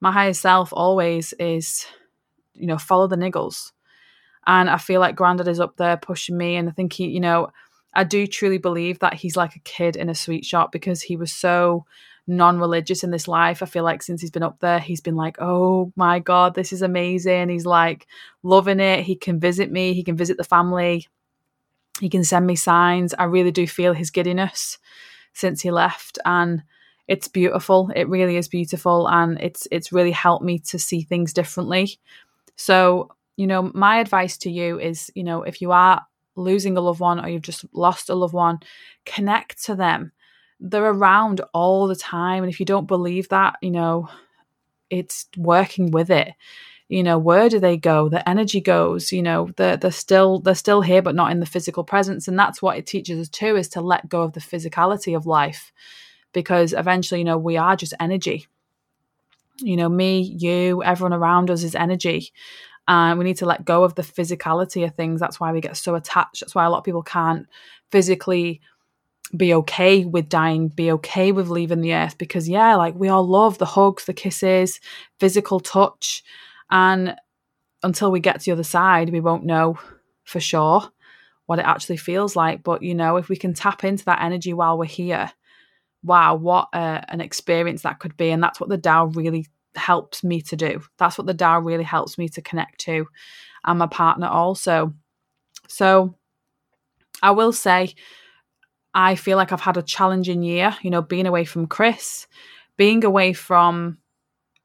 my 0.00 0.12
higher 0.12 0.34
self 0.34 0.72
always 0.72 1.32
is, 1.34 1.86
you 2.52 2.66
know, 2.66 2.78
follow 2.78 3.06
the 3.06 3.16
niggles. 3.16 3.72
And 4.46 4.68
I 4.68 4.76
feel 4.76 5.00
like 5.00 5.16
Grandad 5.16 5.48
is 5.48 5.60
up 5.60 5.76
there 5.78 5.96
pushing 5.96 6.36
me. 6.36 6.56
And 6.56 6.68
I 6.68 6.72
think 6.72 6.92
he, 6.92 7.06
you 7.06 7.20
know, 7.20 7.48
I 7.94 8.04
do 8.04 8.26
truly 8.26 8.58
believe 8.58 8.98
that 9.00 9.14
he's 9.14 9.36
like 9.36 9.56
a 9.56 9.60
kid 9.60 9.96
in 9.96 10.08
a 10.08 10.14
sweet 10.14 10.44
shop 10.44 10.72
because 10.72 11.02
he 11.02 11.16
was 11.16 11.32
so 11.32 11.86
non-religious 12.26 13.04
in 13.04 13.10
this 13.10 13.28
life. 13.28 13.62
I 13.62 13.66
feel 13.66 13.84
like 13.84 14.02
since 14.02 14.20
he's 14.20 14.30
been 14.30 14.42
up 14.42 14.58
there, 14.60 14.78
he's 14.78 15.00
been 15.00 15.16
like, 15.16 15.36
"Oh 15.40 15.92
my 15.96 16.18
god, 16.18 16.54
this 16.54 16.72
is 16.72 16.82
amazing." 16.82 17.48
He's 17.50 17.66
like 17.66 18.06
loving 18.42 18.80
it. 18.80 19.04
He 19.04 19.16
can 19.16 19.38
visit 19.40 19.70
me, 19.70 19.94
he 19.94 20.02
can 20.02 20.16
visit 20.16 20.36
the 20.36 20.44
family. 20.44 21.06
He 22.00 22.08
can 22.08 22.24
send 22.24 22.46
me 22.46 22.56
signs. 22.56 23.14
I 23.18 23.24
really 23.24 23.52
do 23.52 23.66
feel 23.66 23.92
his 23.92 24.10
giddiness 24.10 24.78
since 25.32 25.62
he 25.62 25.70
left 25.70 26.18
and 26.24 26.62
it's 27.08 27.28
beautiful. 27.28 27.90
It 27.94 28.08
really 28.08 28.36
is 28.36 28.48
beautiful 28.48 29.08
and 29.08 29.40
it's 29.40 29.68
it's 29.70 29.92
really 29.92 30.10
helped 30.10 30.44
me 30.44 30.58
to 30.60 30.78
see 30.78 31.02
things 31.02 31.32
differently. 31.32 31.98
So, 32.56 33.10
you 33.36 33.46
know, 33.46 33.70
my 33.74 33.98
advice 33.98 34.38
to 34.38 34.50
you 34.50 34.80
is, 34.80 35.10
you 35.14 35.24
know, 35.24 35.42
if 35.42 35.60
you 35.60 35.72
are 35.72 36.02
losing 36.36 36.76
a 36.76 36.80
loved 36.80 37.00
one 37.00 37.24
or 37.24 37.28
you've 37.28 37.42
just 37.42 37.64
lost 37.72 38.10
a 38.10 38.14
loved 38.14 38.34
one, 38.34 38.58
connect 39.04 39.64
to 39.64 39.74
them. 39.74 40.12
They're 40.60 40.84
around 40.84 41.40
all 41.52 41.86
the 41.86 41.96
time. 41.96 42.42
And 42.42 42.52
if 42.52 42.60
you 42.60 42.66
don't 42.66 42.86
believe 42.86 43.28
that, 43.28 43.56
you 43.60 43.70
know, 43.70 44.08
it's 44.90 45.26
working 45.36 45.90
with 45.90 46.10
it. 46.10 46.32
You 46.88 47.02
know, 47.02 47.18
where 47.18 47.48
do 47.48 47.58
they 47.58 47.76
go? 47.76 48.08
The 48.08 48.26
energy 48.28 48.60
goes, 48.60 49.10
you 49.10 49.22
know, 49.22 49.50
they're, 49.56 49.76
they're 49.76 49.90
still 49.90 50.40
they're 50.40 50.54
still 50.54 50.82
here 50.82 51.02
but 51.02 51.14
not 51.14 51.32
in 51.32 51.40
the 51.40 51.46
physical 51.46 51.82
presence. 51.82 52.28
And 52.28 52.38
that's 52.38 52.60
what 52.60 52.76
it 52.76 52.86
teaches 52.86 53.18
us 53.18 53.28
too, 53.28 53.56
is 53.56 53.68
to 53.70 53.80
let 53.80 54.08
go 54.08 54.22
of 54.22 54.34
the 54.34 54.40
physicality 54.40 55.16
of 55.16 55.26
life. 55.26 55.72
Because 56.32 56.72
eventually, 56.72 57.20
you 57.20 57.24
know, 57.24 57.38
we 57.38 57.56
are 57.56 57.76
just 57.76 57.94
energy. 57.98 58.46
You 59.60 59.76
know, 59.76 59.88
me, 59.88 60.20
you, 60.20 60.82
everyone 60.82 61.12
around 61.12 61.50
us 61.50 61.62
is 61.62 61.74
energy 61.74 62.32
and 62.86 63.18
we 63.18 63.24
need 63.24 63.38
to 63.38 63.46
let 63.46 63.64
go 63.64 63.84
of 63.84 63.94
the 63.94 64.02
physicality 64.02 64.84
of 64.84 64.94
things. 64.94 65.20
That's 65.20 65.40
why 65.40 65.52
we 65.52 65.60
get 65.60 65.76
so 65.76 65.94
attached. 65.94 66.40
That's 66.40 66.54
why 66.54 66.64
a 66.64 66.70
lot 66.70 66.78
of 66.78 66.84
people 66.84 67.02
can't 67.02 67.46
physically 67.90 68.60
be 69.34 69.54
okay 69.54 70.04
with 70.04 70.28
dying 70.28 70.68
be 70.68 70.92
okay 70.92 71.32
with 71.32 71.48
leaving 71.48 71.80
the 71.80 71.94
earth 71.94 72.16
because 72.18 72.48
yeah 72.48 72.76
like 72.76 72.94
we 72.94 73.08
all 73.08 73.26
love 73.26 73.58
the 73.58 73.64
hugs 73.64 74.04
the 74.04 74.12
kisses 74.12 74.80
physical 75.18 75.60
touch. 75.60 76.22
And 76.70 77.16
until 77.82 78.10
we 78.10 78.20
get 78.20 78.40
to 78.40 78.44
the 78.44 78.52
other 78.52 78.62
side 78.62 79.10
we 79.10 79.20
won't 79.20 79.44
know 79.44 79.78
for 80.24 80.40
sure 80.40 80.88
what 81.46 81.58
it 81.58 81.64
actually 81.64 81.96
feels 81.96 82.36
like. 82.36 82.62
But 82.62 82.82
you 82.82 82.94
know 82.94 83.16
if 83.16 83.28
we 83.28 83.36
can 83.36 83.54
tap 83.54 83.82
into 83.82 84.04
that 84.04 84.22
energy 84.22 84.52
while 84.52 84.78
we're 84.78 84.84
here 84.84 85.32
wow 86.04 86.34
what 86.34 86.68
uh, 86.72 87.00
an 87.08 87.20
experience 87.20 87.82
that 87.82 87.98
could 87.98 88.16
be. 88.16 88.30
And 88.30 88.42
that's 88.42 88.60
what 88.60 88.68
the 88.68 88.78
Tao 88.78 89.06
really 89.06 89.46
helps 89.76 90.24
me 90.24 90.40
to 90.42 90.56
do. 90.56 90.82
That's 90.98 91.18
what 91.18 91.26
the 91.26 91.34
Tao 91.34 91.60
really 91.60 91.84
helps 91.84 92.18
me 92.18 92.28
to 92.30 92.42
connect 92.42 92.80
to, 92.82 93.06
and 93.64 93.78
my 93.78 93.86
partner 93.86 94.26
also. 94.26 94.94
So 95.68 96.14
I 97.22 97.30
will 97.32 97.52
say, 97.52 97.94
I 98.94 99.14
feel 99.16 99.36
like 99.36 99.52
I've 99.52 99.60
had 99.60 99.76
a 99.76 99.82
challenging 99.82 100.42
year, 100.42 100.76
you 100.82 100.90
know, 100.90 101.02
being 101.02 101.26
away 101.26 101.44
from 101.44 101.66
Chris, 101.66 102.26
being 102.76 103.04
away 103.04 103.32
from 103.32 103.98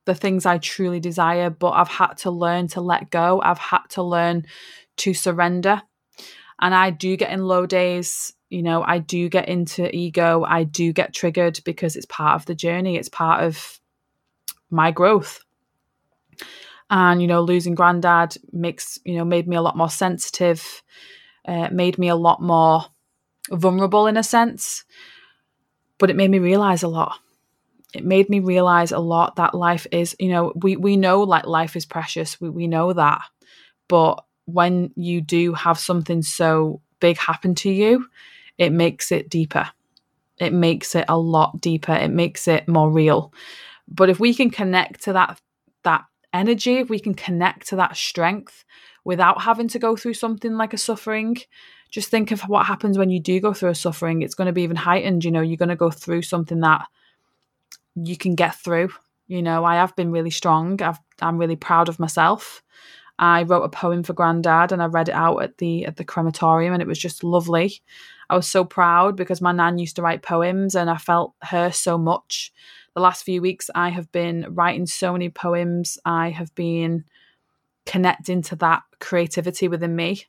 the 0.06 0.16
things 0.16 0.46
I 0.46 0.58
truly 0.58 1.00
desire, 1.00 1.50
but 1.50 1.72
I've 1.72 1.88
had 1.88 2.14
to 2.18 2.32
learn 2.32 2.68
to 2.70 2.82
let 2.82 3.10
go. 3.10 3.42
I've 3.42 3.60
had 3.60 3.84
to 3.92 4.04
learn 4.04 4.46
to 4.98 5.14
surrender. 5.14 5.82
And 6.62 6.76
I 6.76 6.90
do 6.90 7.16
get 7.16 7.32
in 7.32 7.46
low 7.46 7.66
days, 7.66 8.34
you 8.50 8.64
know, 8.64 8.84
I 8.84 9.00
do 9.00 9.30
get 9.30 9.48
into 9.48 9.96
ego, 9.96 10.44
I 10.48 10.64
do 10.64 10.92
get 10.92 11.14
triggered 11.14 11.60
because 11.64 11.96
it's 11.96 12.08
part 12.08 12.36
of 12.36 12.46
the 12.46 12.56
journey, 12.56 12.98
it's 12.98 13.10
part 13.10 13.44
of 13.44 13.80
my 14.70 14.92
growth. 14.92 15.42
And, 16.90 17.22
you 17.22 17.28
know, 17.28 17.42
losing 17.42 17.76
granddad 17.76 18.36
makes, 18.52 18.98
you 19.06 19.16
know, 19.16 19.26
made 19.26 19.48
me 19.48 19.56
a 19.56 19.62
lot 19.62 19.78
more 19.78 19.90
sensitive, 19.90 20.82
uh, 21.48 21.70
made 21.72 21.98
me 21.98 22.10
a 22.10 22.16
lot 22.16 22.42
more 22.42 22.86
vulnerable 23.52 24.08
in 24.08 24.18
a 24.18 24.24
sense. 24.24 24.86
But 25.98 26.10
it 26.10 26.16
made 26.16 26.32
me 26.32 26.40
realize 26.40 26.84
a 26.84 26.88
lot. 26.88 27.20
It 27.94 28.06
made 28.06 28.30
me 28.30 28.40
realize 28.40 28.92
a 28.92 29.00
lot 29.00 29.38
that 29.38 29.56
life 29.56 29.88
is, 29.92 30.16
you 30.20 30.30
know, 30.30 30.54
we, 30.56 30.78
we 30.78 30.98
know 30.98 31.24
like 31.24 31.46
life 31.48 31.76
is 31.76 31.86
precious. 31.86 32.40
We, 32.42 32.50
we 32.50 32.68
know 32.68 32.94
that. 32.94 33.22
But 33.88 34.24
when 34.46 34.92
you 34.96 35.22
do 35.22 35.54
have 35.54 35.80
something 35.80 36.22
so 36.24 36.82
big 37.00 37.18
happen 37.18 37.56
to 37.56 37.72
you, 37.72 38.08
it 38.58 38.72
makes 38.72 39.12
it 39.12 39.30
deeper. 39.30 39.70
It 40.40 40.54
makes 40.54 40.96
it 40.96 41.06
a 41.10 41.18
lot 41.18 41.62
deeper. 41.62 41.94
It 41.94 42.12
makes 42.12 42.48
it 42.48 42.68
more 42.68 42.92
real. 42.92 43.34
But 43.90 44.10
if 44.10 44.20
we 44.20 44.34
can 44.34 44.50
connect 44.50 45.04
to 45.04 45.14
that 45.14 45.40
that 45.84 46.06
energy, 46.34 46.78
if 46.78 46.90
we 46.90 47.00
can 47.00 47.14
connect 47.14 47.68
to 47.70 47.76
that 47.78 47.98
strength 47.98 48.64
without 49.04 49.42
having 49.42 49.68
to 49.70 49.80
go 49.80 49.96
through 49.96 50.14
something 50.14 50.54
like 50.54 50.74
a 50.74 50.78
suffering, 50.78 51.38
just 51.90 52.10
think 52.10 52.32
of 52.32 52.42
what 52.42 52.66
happens 52.66 52.98
when 52.98 53.10
you 53.10 53.20
do 53.20 53.40
go 53.40 53.54
through 53.54 53.70
a 53.70 53.76
suffering. 53.76 54.22
It's 54.22 54.36
going 54.36 54.48
to 54.48 54.54
be 54.54 54.64
even 54.64 54.76
heightened. 54.76 55.24
You 55.24 55.32
know, 55.32 55.42
you're 55.42 55.58
going 55.58 55.70
to 55.70 55.76
go 55.76 55.90
through 55.90 56.22
something 56.22 56.60
that 56.60 56.86
you 57.96 58.18
can 58.18 58.36
get 58.36 58.56
through. 58.56 58.90
You 59.28 59.42
know, 59.42 59.64
I 59.66 59.76
have 59.76 59.96
been 59.96 60.12
really 60.12 60.30
strong. 60.30 60.82
I've, 60.82 61.00
I'm 61.22 61.38
really 61.38 61.56
proud 61.56 61.90
of 61.90 62.00
myself. 62.00 62.62
I 63.18 63.44
wrote 63.44 63.64
a 63.64 63.70
poem 63.70 64.04
for 64.04 64.14
Granddad 64.14 64.72
and 64.72 64.82
I 64.82 64.86
read 64.86 65.10
it 65.10 65.16
out 65.16 65.40
at 65.40 65.58
the 65.58 65.86
at 65.86 65.98
the 65.98 66.06
crematorium 66.06 66.74
and 66.74 66.82
it 66.82 66.88
was 66.88 66.98
just 66.98 67.24
lovely. 67.24 67.82
I 68.30 68.36
was 68.36 68.48
so 68.48 68.64
proud 68.64 69.18
because 69.18 69.42
my 69.42 69.52
nan 69.52 69.78
used 69.78 69.98
to 69.98 70.02
write 70.02 70.22
poems 70.22 70.74
and 70.74 70.90
I 70.90 70.98
felt 70.98 71.34
her 71.44 71.70
so 71.72 71.98
much 71.98 72.54
the 72.94 73.02
last 73.02 73.24
few 73.24 73.42
weeks, 73.42 73.70
I 73.74 73.90
have 73.90 74.12
been 74.12 74.48
writing 74.50 74.86
so 74.86 75.14
many 75.14 75.30
poems. 75.30 75.98
I 76.06 76.30
have 76.30 76.54
been 76.56 77.06
connecting 77.86 78.42
to 78.44 78.56
that 78.58 78.84
creativity 79.00 79.68
within 79.68 79.96
me. 79.96 80.24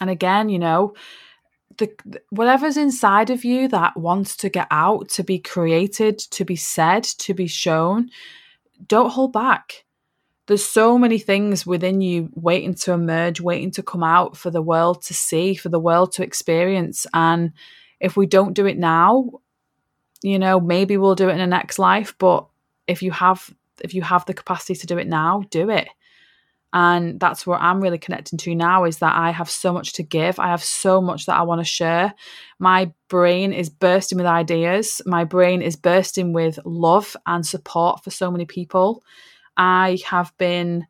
And 0.00 0.10
again, 0.10 0.48
you 0.48 0.58
know, 0.58 0.94
the 1.78 1.90
whatever's 2.30 2.76
inside 2.76 3.30
of 3.30 3.44
you 3.44 3.68
that 3.68 3.96
wants 3.96 4.36
to 4.38 4.48
get 4.48 4.66
out, 4.70 5.08
to 5.10 5.24
be 5.24 5.38
created, 5.38 6.18
to 6.18 6.44
be 6.44 6.56
said, 6.56 7.04
to 7.04 7.34
be 7.34 7.46
shown, 7.46 8.10
don't 8.86 9.10
hold 9.10 9.32
back. 9.32 9.84
There's 10.46 10.64
so 10.64 10.96
many 10.96 11.18
things 11.18 11.66
within 11.66 12.00
you 12.00 12.30
waiting 12.34 12.74
to 12.74 12.92
emerge, 12.92 13.40
waiting 13.40 13.72
to 13.72 13.82
come 13.82 14.04
out 14.04 14.36
for 14.36 14.50
the 14.50 14.62
world 14.62 15.02
to 15.02 15.14
see, 15.14 15.54
for 15.54 15.68
the 15.68 15.80
world 15.80 16.12
to 16.12 16.22
experience. 16.22 17.06
And 17.12 17.52
if 17.98 18.16
we 18.16 18.26
don't 18.26 18.54
do 18.54 18.66
it 18.66 18.78
now, 18.78 19.30
you 20.26 20.40
know 20.40 20.58
maybe 20.58 20.96
we'll 20.96 21.14
do 21.14 21.28
it 21.28 21.32
in 21.32 21.38
the 21.38 21.46
next 21.46 21.78
life 21.78 22.14
but 22.18 22.46
if 22.88 23.00
you 23.00 23.12
have 23.12 23.54
if 23.82 23.94
you 23.94 24.02
have 24.02 24.24
the 24.26 24.34
capacity 24.34 24.74
to 24.74 24.86
do 24.86 24.98
it 24.98 25.06
now 25.06 25.44
do 25.50 25.70
it. 25.70 25.88
And 26.72 27.20
that's 27.20 27.46
what 27.46 27.60
i'm 27.62 27.80
really 27.80 27.96
connecting 27.96 28.38
to 28.40 28.54
now 28.54 28.84
is 28.84 28.98
that 28.98 29.14
i 29.14 29.30
have 29.30 29.48
so 29.48 29.72
much 29.72 29.92
to 29.94 30.02
give. 30.02 30.40
I 30.40 30.48
have 30.48 30.64
so 30.64 31.00
much 31.00 31.26
that 31.26 31.36
i 31.36 31.42
want 31.42 31.60
to 31.60 31.64
share. 31.64 32.12
My 32.58 32.92
brain 33.08 33.52
is 33.52 33.70
bursting 33.70 34.18
with 34.18 34.26
ideas. 34.26 35.00
My 35.06 35.22
brain 35.24 35.62
is 35.62 35.76
bursting 35.76 36.32
with 36.32 36.58
love 36.64 37.16
and 37.24 37.46
support 37.46 38.02
for 38.02 38.10
so 38.10 38.30
many 38.30 38.46
people. 38.46 39.04
I 39.56 39.98
have 40.06 40.36
been 40.38 40.86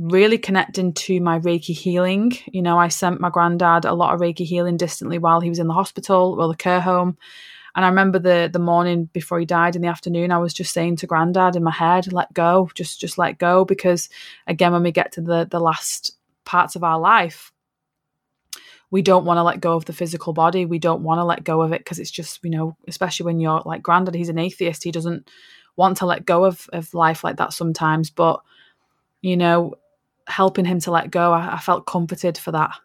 really 0.00 0.36
connecting 0.36 0.92
to 0.92 1.20
my 1.20 1.38
reiki 1.38 1.74
healing. 1.76 2.32
You 2.46 2.62
know 2.62 2.76
i 2.76 2.88
sent 2.88 3.20
my 3.20 3.30
granddad 3.30 3.84
a 3.84 3.94
lot 3.94 4.14
of 4.14 4.20
reiki 4.20 4.44
healing 4.44 4.76
distantly 4.76 5.18
while 5.18 5.40
he 5.40 5.48
was 5.48 5.60
in 5.60 5.68
the 5.68 5.74
hospital 5.74 6.36
or 6.40 6.48
the 6.48 6.56
care 6.56 6.80
home 6.80 7.16
and 7.74 7.84
I 7.84 7.88
remember 7.88 8.18
the 8.18 8.48
the 8.52 8.58
morning 8.58 9.06
before 9.12 9.38
he 9.40 9.46
died 9.46 9.74
in 9.74 9.82
the 9.82 9.88
afternoon, 9.88 10.30
I 10.30 10.38
was 10.38 10.54
just 10.54 10.72
saying 10.72 10.96
to 10.96 11.06
Granddad 11.06 11.56
in 11.56 11.64
my 11.64 11.72
head, 11.72 12.12
"Let 12.12 12.32
go, 12.32 12.70
just 12.74 13.00
just 13.00 13.18
let 13.18 13.38
go," 13.38 13.64
because 13.64 14.08
again, 14.46 14.72
when 14.72 14.82
we 14.82 14.92
get 14.92 15.12
to 15.12 15.20
the 15.20 15.46
the 15.50 15.60
last 15.60 16.16
parts 16.44 16.76
of 16.76 16.84
our 16.84 16.98
life, 16.98 17.52
we 18.90 19.02
don't 19.02 19.24
want 19.24 19.38
to 19.38 19.42
let 19.42 19.60
go 19.60 19.74
of 19.74 19.86
the 19.86 19.92
physical 19.92 20.32
body. 20.32 20.66
We 20.66 20.78
don't 20.78 21.02
want 21.02 21.18
to 21.18 21.24
let 21.24 21.42
go 21.42 21.62
of 21.62 21.72
it 21.72 21.80
because 21.80 21.98
it's 21.98 22.10
just 22.12 22.40
you 22.44 22.50
know, 22.50 22.76
especially 22.86 23.26
when 23.26 23.40
you're 23.40 23.62
like 23.64 23.82
Granddad, 23.82 24.14
he's 24.14 24.28
an 24.28 24.38
atheist. 24.38 24.84
He 24.84 24.92
doesn't 24.92 25.28
want 25.76 25.96
to 25.98 26.06
let 26.06 26.24
go 26.24 26.44
of 26.44 26.68
of 26.72 26.94
life 26.94 27.24
like 27.24 27.38
that 27.38 27.52
sometimes, 27.52 28.10
but 28.10 28.40
you 29.20 29.36
know, 29.36 29.74
helping 30.28 30.64
him 30.64 30.78
to 30.80 30.90
let 30.92 31.10
go, 31.10 31.32
I, 31.32 31.54
I 31.54 31.58
felt 31.58 31.86
comforted 31.86 32.38
for 32.38 32.52
that 32.52 32.76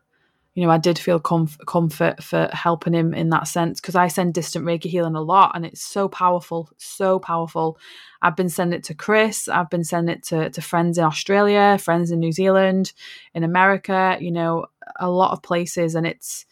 you 0.55 0.65
know, 0.65 0.71
I 0.71 0.77
did 0.77 0.97
feel 0.97 1.19
comf- 1.19 1.63
comfort 1.67 2.23
for 2.23 2.49
helping 2.51 2.93
him 2.93 3.13
in 3.13 3.29
that 3.29 3.47
sense 3.47 3.79
because 3.79 3.95
I 3.95 4.07
send 4.07 4.33
distant 4.33 4.65
Reiki 4.65 4.85
healing 4.85 5.15
a 5.15 5.21
lot 5.21 5.51
and 5.55 5.65
it's 5.65 5.81
so 5.81 6.09
powerful, 6.09 6.69
so 6.77 7.19
powerful. 7.19 7.77
I've 8.21 8.35
been 8.35 8.49
sending 8.49 8.77
it 8.77 8.83
to 8.85 8.95
Chris, 8.95 9.47
I've 9.47 9.69
been 9.69 9.83
sending 9.83 10.15
it 10.15 10.23
to, 10.23 10.49
to 10.49 10.61
friends 10.61 10.97
in 10.97 11.03
Australia, 11.03 11.77
friends 11.77 12.11
in 12.11 12.19
New 12.19 12.31
Zealand, 12.31 12.93
in 13.33 13.43
America, 13.43 14.17
you 14.19 14.31
know, 14.31 14.65
a 14.99 15.09
lot 15.09 15.31
of 15.31 15.43
places, 15.43 15.95
and 15.95 16.05
it's 16.05 16.45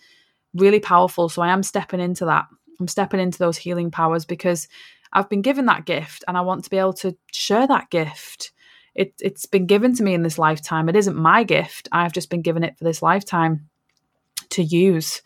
really 0.54 0.80
powerful. 0.80 1.27
So 1.27 1.42
I 1.42 1.50
am 1.50 1.63
stepping 1.63 2.00
into 2.00 2.25
that. 2.25 2.46
I'm 2.80 2.88
stepping 2.88 3.20
into 3.20 3.39
those 3.39 3.58
healing 3.58 3.89
powers 3.89 4.25
because 4.25 4.68
I've 5.12 5.30
been 5.30 5.42
given 5.42 5.66
that 5.66 5.86
gift 5.86 6.24
and 6.27 6.38
I 6.38 6.42
want 6.42 6.63
to 6.63 6.70
be 6.70 6.77
able 6.77 6.94
to 6.94 7.18
share 7.32 7.66
that 7.68 7.89
gift. 7.89 8.51
It, 8.94 9.13
it's 9.20 9.46
been 9.46 9.66
given 9.66 9.96
to 9.96 10.04
me 10.04 10.13
in 10.13 10.24
this 10.24 10.38
lifetime. 10.38 10.88
It 10.88 10.96
isn't 10.96 11.16
my 11.16 11.44
gift. 11.44 11.89
I've 11.92 12.13
just 12.13 12.30
been 12.30 12.42
given 12.42 12.63
it 12.63 12.77
for 12.77 12.84
this 12.84 13.01
lifetime 13.01 13.70
to 14.51 14.63
use 14.63 15.22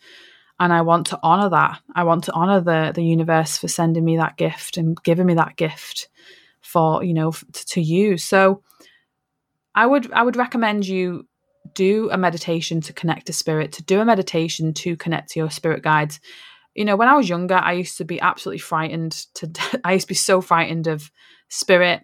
and 0.62 0.72
I 0.72 0.82
want 0.82 1.06
to 1.08 1.18
honor 1.24 1.50
that. 1.50 1.80
I 1.92 2.04
want 2.04 2.24
to 2.24 2.32
honor 2.32 2.60
the 2.60 2.92
the 2.94 3.02
universe 3.02 3.58
for 3.58 3.66
sending 3.66 4.04
me 4.04 4.16
that 4.18 4.36
gift 4.36 4.76
and 4.76 4.96
giving 5.02 5.26
me 5.26 5.34
that 5.34 5.56
gift 5.56 6.08
for 6.60 7.02
you 7.02 7.14
know 7.14 7.32
to, 7.32 7.66
to 7.66 7.80
use. 7.80 8.22
So 8.22 8.62
I 9.74 9.86
would 9.86 10.12
I 10.12 10.22
would 10.22 10.36
recommend 10.36 10.86
you 10.86 11.26
do 11.74 12.10
a 12.12 12.18
meditation 12.18 12.80
to 12.82 12.92
connect 12.92 13.26
to 13.26 13.32
spirit, 13.32 13.72
to 13.72 13.82
do 13.82 14.00
a 14.00 14.04
meditation 14.04 14.72
to 14.74 14.96
connect 14.96 15.30
to 15.30 15.40
your 15.40 15.50
spirit 15.50 15.82
guides. 15.82 16.20
You 16.74 16.84
know, 16.84 16.96
when 16.96 17.08
I 17.08 17.16
was 17.16 17.28
younger, 17.28 17.56
I 17.56 17.72
used 17.72 17.98
to 17.98 18.04
be 18.04 18.20
absolutely 18.20 18.60
frightened 18.60 19.12
to 19.34 19.50
I 19.84 19.94
used 19.94 20.06
to 20.06 20.14
be 20.14 20.14
so 20.14 20.40
frightened 20.40 20.86
of 20.86 21.10
spirit, 21.48 22.02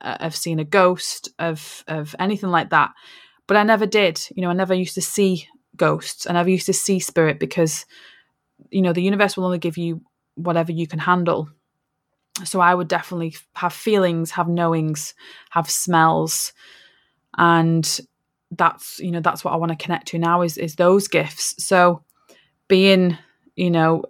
uh, 0.00 0.18
of 0.20 0.36
seeing 0.36 0.60
a 0.60 0.64
ghost, 0.64 1.30
of 1.40 1.82
of 1.88 2.14
anything 2.20 2.50
like 2.50 2.70
that. 2.70 2.92
But 3.48 3.56
I 3.56 3.64
never 3.64 3.86
did. 3.86 4.20
You 4.34 4.42
know, 4.42 4.50
I 4.50 4.54
never 4.54 4.74
used 4.74 4.94
to 4.94 5.02
see 5.02 5.48
ghosts 5.76 6.26
and 6.26 6.36
I've 6.38 6.48
used 6.48 6.66
to 6.66 6.72
see 6.72 6.98
spirit 6.98 7.38
because 7.38 7.86
you 8.70 8.82
know 8.82 8.92
the 8.92 9.02
universe 9.02 9.36
will 9.36 9.44
only 9.44 9.58
give 9.58 9.76
you 9.76 10.00
whatever 10.34 10.72
you 10.72 10.86
can 10.86 10.98
handle 10.98 11.48
so 12.44 12.60
I 12.60 12.74
would 12.74 12.88
definitely 12.88 13.36
have 13.54 13.72
feelings 13.72 14.30
have 14.32 14.48
knowings 14.48 15.14
have 15.50 15.70
smells 15.70 16.52
and 17.38 18.00
that's 18.52 18.98
you 19.00 19.10
know 19.10 19.20
that's 19.20 19.44
what 19.44 19.52
I 19.52 19.56
want 19.56 19.70
to 19.70 19.76
connect 19.76 20.08
to 20.08 20.18
now 20.18 20.42
is 20.42 20.58
is 20.58 20.76
those 20.76 21.08
gifts. 21.08 21.62
So 21.64 22.02
being 22.68 23.18
you 23.56 23.70
know 23.70 24.04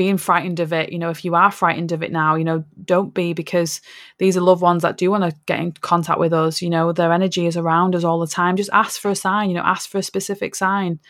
being 0.00 0.16
frightened 0.16 0.60
of 0.60 0.72
it, 0.72 0.90
you 0.90 0.98
know, 0.98 1.10
if 1.10 1.26
you 1.26 1.34
are 1.34 1.50
frightened 1.50 1.92
of 1.92 2.02
it 2.02 2.10
now, 2.10 2.34
you 2.34 2.42
know, 2.42 2.64
don't 2.86 3.12
be 3.12 3.34
because 3.34 3.82
these 4.16 4.34
are 4.34 4.40
loved 4.40 4.62
ones 4.62 4.80
that 4.80 4.96
do 4.96 5.10
want 5.10 5.24
to 5.24 5.38
get 5.44 5.60
in 5.60 5.72
contact 5.72 6.18
with 6.18 6.32
us. 6.32 6.62
You 6.62 6.70
know, 6.70 6.90
their 6.90 7.12
energy 7.12 7.44
is 7.44 7.54
around 7.54 7.94
us 7.94 8.02
all 8.02 8.18
the 8.18 8.26
time. 8.26 8.56
Just 8.56 8.70
ask 8.72 8.98
for 8.98 9.10
a 9.10 9.14
sign. 9.14 9.50
You 9.50 9.56
know, 9.56 9.62
ask 9.62 9.90
for 9.90 9.98
a 9.98 10.02
specific 10.02 10.54
sign. 10.54 11.00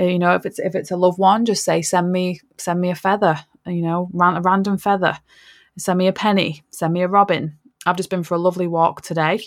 Uh, 0.00 0.04
you 0.04 0.18
know, 0.18 0.34
if 0.34 0.46
it's 0.46 0.58
if 0.58 0.74
it's 0.74 0.90
a 0.90 0.96
loved 0.96 1.18
one, 1.18 1.44
just 1.44 1.62
say 1.62 1.82
send 1.82 2.10
me 2.10 2.40
send 2.56 2.80
me 2.80 2.88
a 2.88 2.94
feather. 2.94 3.38
You 3.66 3.82
know, 3.82 4.10
a 4.14 4.40
random 4.40 4.78
feather. 4.78 5.18
Send 5.76 5.98
me 5.98 6.06
a 6.06 6.12
penny. 6.14 6.64
Send 6.70 6.94
me 6.94 7.02
a 7.02 7.08
robin. 7.08 7.58
I've 7.84 7.98
just 7.98 8.08
been 8.08 8.22
for 8.22 8.36
a 8.36 8.38
lovely 8.38 8.66
walk 8.66 9.02
today. 9.02 9.40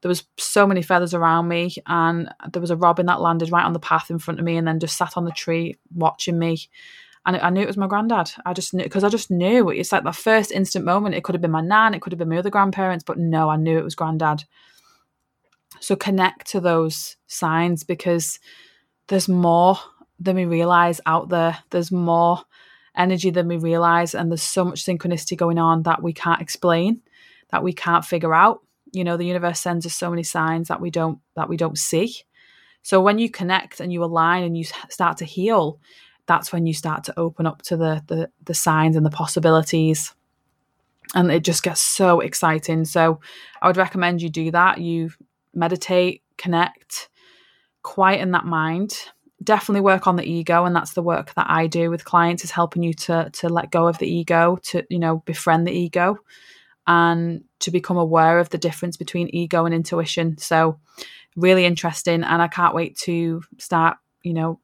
There 0.00 0.08
was 0.08 0.24
so 0.38 0.66
many 0.66 0.80
feathers 0.80 1.12
around 1.12 1.48
me, 1.48 1.74
and 1.86 2.32
there 2.50 2.62
was 2.62 2.70
a 2.70 2.76
robin 2.76 3.04
that 3.04 3.20
landed 3.20 3.52
right 3.52 3.66
on 3.66 3.74
the 3.74 3.80
path 3.80 4.10
in 4.10 4.18
front 4.18 4.40
of 4.40 4.46
me, 4.46 4.56
and 4.56 4.66
then 4.66 4.80
just 4.80 4.96
sat 4.96 5.18
on 5.18 5.26
the 5.26 5.30
tree 5.30 5.76
watching 5.94 6.38
me. 6.38 6.56
And 7.26 7.36
I 7.36 7.50
knew 7.50 7.60
it 7.60 7.66
was 7.66 7.76
my 7.76 7.86
granddad. 7.86 8.30
I 8.46 8.54
just 8.54 8.72
knew 8.72 8.82
because 8.82 9.04
I 9.04 9.10
just 9.10 9.30
knew 9.30 9.68
it's 9.68 9.92
like 9.92 10.04
the 10.04 10.12
first 10.12 10.50
instant 10.50 10.84
moment. 10.84 11.14
It 11.14 11.22
could 11.22 11.34
have 11.34 11.42
been 11.42 11.50
my 11.50 11.60
nan, 11.60 11.94
it 11.94 12.00
could 12.00 12.12
have 12.12 12.18
been 12.18 12.30
my 12.30 12.38
other 12.38 12.50
grandparents, 12.50 13.04
but 13.04 13.18
no, 13.18 13.50
I 13.50 13.56
knew 13.56 13.78
it 13.78 13.84
was 13.84 13.94
granddad. 13.94 14.44
So 15.80 15.96
connect 15.96 16.50
to 16.52 16.60
those 16.60 17.16
signs 17.26 17.84
because 17.84 18.38
there's 19.08 19.28
more 19.28 19.78
than 20.18 20.36
we 20.36 20.44
realize 20.44 21.00
out 21.06 21.28
there. 21.28 21.58
There's 21.70 21.92
more 21.92 22.42
energy 22.96 23.30
than 23.30 23.48
we 23.48 23.56
realize, 23.56 24.14
and 24.14 24.30
there's 24.30 24.42
so 24.42 24.64
much 24.64 24.84
synchronicity 24.84 25.36
going 25.36 25.58
on 25.58 25.82
that 25.82 26.02
we 26.02 26.12
can't 26.12 26.40
explain 26.42 27.02
that 27.50 27.62
we 27.62 27.72
can't 27.72 28.04
figure 28.04 28.34
out. 28.34 28.62
You 28.92 29.04
know, 29.04 29.16
the 29.16 29.24
universe 29.24 29.60
sends 29.60 29.86
us 29.86 29.94
so 29.94 30.10
many 30.10 30.22
signs 30.22 30.68
that 30.68 30.80
we 30.80 30.90
don't 30.90 31.18
that 31.36 31.48
we 31.48 31.56
don't 31.56 31.78
see. 31.78 32.16
So 32.82 33.00
when 33.00 33.18
you 33.18 33.30
connect 33.30 33.80
and 33.80 33.92
you 33.92 34.02
align 34.02 34.42
and 34.42 34.56
you 34.56 34.64
start 34.88 35.18
to 35.18 35.24
heal, 35.24 35.80
that's 36.30 36.52
when 36.52 36.64
you 36.64 36.72
start 36.72 37.02
to 37.04 37.18
open 37.18 37.44
up 37.44 37.60
to 37.62 37.76
the 37.76 38.02
the, 38.06 38.30
the 38.44 38.54
signs 38.54 38.94
and 38.94 39.04
the 39.04 39.10
possibilities. 39.10 40.14
And 41.12 41.32
it 41.32 41.42
just 41.42 41.64
gets 41.64 41.80
so 41.80 42.20
exciting. 42.20 42.84
So 42.84 43.18
I 43.60 43.66
would 43.66 43.76
recommend 43.76 44.22
you 44.22 44.28
do 44.28 44.52
that. 44.52 44.80
You 44.80 45.10
meditate, 45.52 46.22
connect, 46.38 47.08
quieten 47.82 48.30
that 48.30 48.44
mind 48.44 48.96
definitely 49.42 49.80
work 49.80 50.06
on 50.06 50.16
the 50.16 50.30
ego 50.30 50.66
and 50.66 50.76
that's 50.76 50.92
the 50.92 51.00
work 51.00 51.32
that 51.32 51.46
i 51.48 51.66
do 51.66 51.88
with 51.88 52.04
clients 52.04 52.44
is 52.44 52.50
helping 52.50 52.82
you 52.82 52.92
to 52.92 53.30
to 53.32 53.48
let 53.48 53.70
go 53.70 53.86
of 53.86 53.96
the 53.96 54.06
ego 54.06 54.58
to 54.62 54.84
you 54.90 54.98
know 54.98 55.22
befriend 55.24 55.66
the 55.66 55.72
ego 55.72 56.18
and 56.86 57.44
to 57.60 57.70
become 57.70 57.96
aware 57.96 58.40
of 58.40 58.50
the 58.50 58.58
difference 58.58 58.96
between 58.96 59.28
ego 59.32 59.64
and 59.64 59.74
intuition. 59.74 60.36
So, 60.38 60.80
really 61.36 61.64
interesting. 61.64 62.24
And 62.24 62.42
I 62.42 62.48
can't 62.48 62.74
wait 62.74 62.96
to 63.04 63.42
start, 63.58 63.98
you 64.22 64.34
know, 64.34 64.58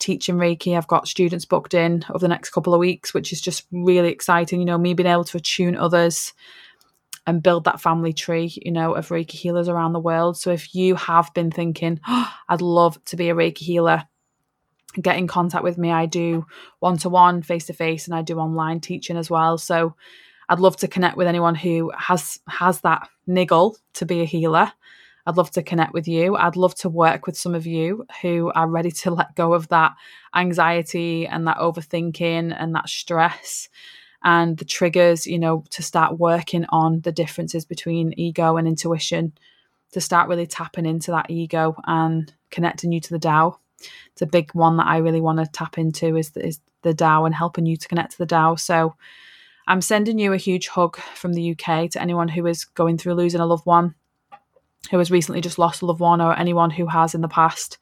teaching 0.00 0.36
Reiki. 0.36 0.76
I've 0.76 0.86
got 0.88 1.06
students 1.06 1.44
booked 1.44 1.74
in 1.74 2.04
over 2.10 2.18
the 2.18 2.28
next 2.28 2.50
couple 2.50 2.74
of 2.74 2.80
weeks, 2.80 3.14
which 3.14 3.32
is 3.32 3.40
just 3.40 3.66
really 3.70 4.08
exciting. 4.08 4.58
You 4.60 4.66
know, 4.66 4.78
me 4.78 4.94
being 4.94 5.06
able 5.06 5.24
to 5.24 5.36
attune 5.36 5.76
others 5.76 6.32
and 7.26 7.42
build 7.42 7.64
that 7.64 7.80
family 7.80 8.12
tree, 8.12 8.52
you 8.64 8.72
know, 8.72 8.94
of 8.94 9.08
Reiki 9.08 9.32
healers 9.32 9.68
around 9.68 9.92
the 9.92 10.00
world. 10.00 10.36
So 10.36 10.50
if 10.50 10.74
you 10.74 10.96
have 10.96 11.32
been 11.34 11.50
thinking, 11.50 12.00
oh, 12.08 12.32
I'd 12.48 12.62
love 12.62 13.02
to 13.06 13.16
be 13.16 13.30
a 13.30 13.34
Reiki 13.34 13.58
healer, 13.58 14.04
get 15.00 15.16
in 15.16 15.28
contact 15.28 15.62
with 15.62 15.78
me. 15.78 15.92
I 15.92 16.06
do 16.06 16.46
one 16.80 16.98
to 16.98 17.08
one, 17.08 17.42
face 17.42 17.66
to 17.66 17.72
face, 17.72 18.06
and 18.06 18.14
I 18.14 18.22
do 18.22 18.38
online 18.38 18.80
teaching 18.80 19.16
as 19.16 19.30
well. 19.30 19.58
So 19.58 19.94
I'd 20.48 20.58
love 20.58 20.76
to 20.78 20.88
connect 20.88 21.16
with 21.16 21.28
anyone 21.28 21.54
who 21.54 21.92
has 21.96 22.40
has 22.48 22.80
that 22.80 23.08
niggle 23.26 23.76
to 23.94 24.06
be 24.06 24.20
a 24.20 24.24
healer. 24.24 24.72
I'd 25.26 25.36
love 25.36 25.50
to 25.52 25.62
connect 25.62 25.92
with 25.92 26.08
you. 26.08 26.36
I'd 26.36 26.56
love 26.56 26.74
to 26.76 26.88
work 26.88 27.26
with 27.26 27.36
some 27.36 27.54
of 27.54 27.66
you 27.66 28.06
who 28.22 28.50
are 28.54 28.68
ready 28.68 28.90
to 28.90 29.10
let 29.10 29.34
go 29.34 29.54
of 29.54 29.68
that 29.68 29.92
anxiety 30.34 31.26
and 31.26 31.46
that 31.46 31.58
overthinking 31.58 32.54
and 32.58 32.74
that 32.74 32.88
stress 32.88 33.68
and 34.22 34.58
the 34.58 34.64
triggers, 34.64 35.26
you 35.26 35.38
know, 35.38 35.64
to 35.70 35.82
start 35.82 36.18
working 36.18 36.66
on 36.68 37.00
the 37.00 37.12
differences 37.12 37.64
between 37.64 38.14
ego 38.18 38.56
and 38.56 38.68
intuition, 38.68 39.32
to 39.92 40.00
start 40.00 40.28
really 40.28 40.46
tapping 40.46 40.86
into 40.86 41.10
that 41.10 41.30
ego 41.30 41.74
and 41.86 42.32
connecting 42.50 42.92
you 42.92 43.00
to 43.00 43.10
the 43.10 43.18
Tao. 43.18 43.58
It's 44.12 44.22
a 44.22 44.26
big 44.26 44.52
one 44.52 44.76
that 44.76 44.86
I 44.86 44.98
really 44.98 45.20
want 45.20 45.38
to 45.38 45.46
tap 45.46 45.78
into 45.78 46.16
is, 46.16 46.36
is 46.36 46.60
the 46.82 46.94
Tao 46.94 47.24
and 47.24 47.34
helping 47.34 47.66
you 47.66 47.76
to 47.76 47.88
connect 47.88 48.12
to 48.12 48.18
the 48.18 48.26
Tao. 48.26 48.56
So 48.56 48.94
I'm 49.66 49.80
sending 49.80 50.18
you 50.18 50.32
a 50.32 50.38
huge 50.38 50.68
hug 50.68 50.96
from 51.14 51.32
the 51.32 51.52
UK 51.52 51.90
to 51.90 52.02
anyone 52.02 52.28
who 52.28 52.46
is 52.46 52.64
going 52.64 52.98
through 52.98 53.14
losing 53.14 53.40
a 53.40 53.46
loved 53.46 53.66
one, 53.66 53.94
who 54.90 54.98
has 54.98 55.10
recently 55.10 55.40
just 55.40 55.58
lost 55.58 55.82
a 55.82 55.86
loved 55.86 56.00
one, 56.00 56.20
or 56.20 56.38
anyone 56.38 56.70
who 56.70 56.86
has 56.86 57.14
in 57.14 57.20
the 57.20 57.28
past. 57.28 57.78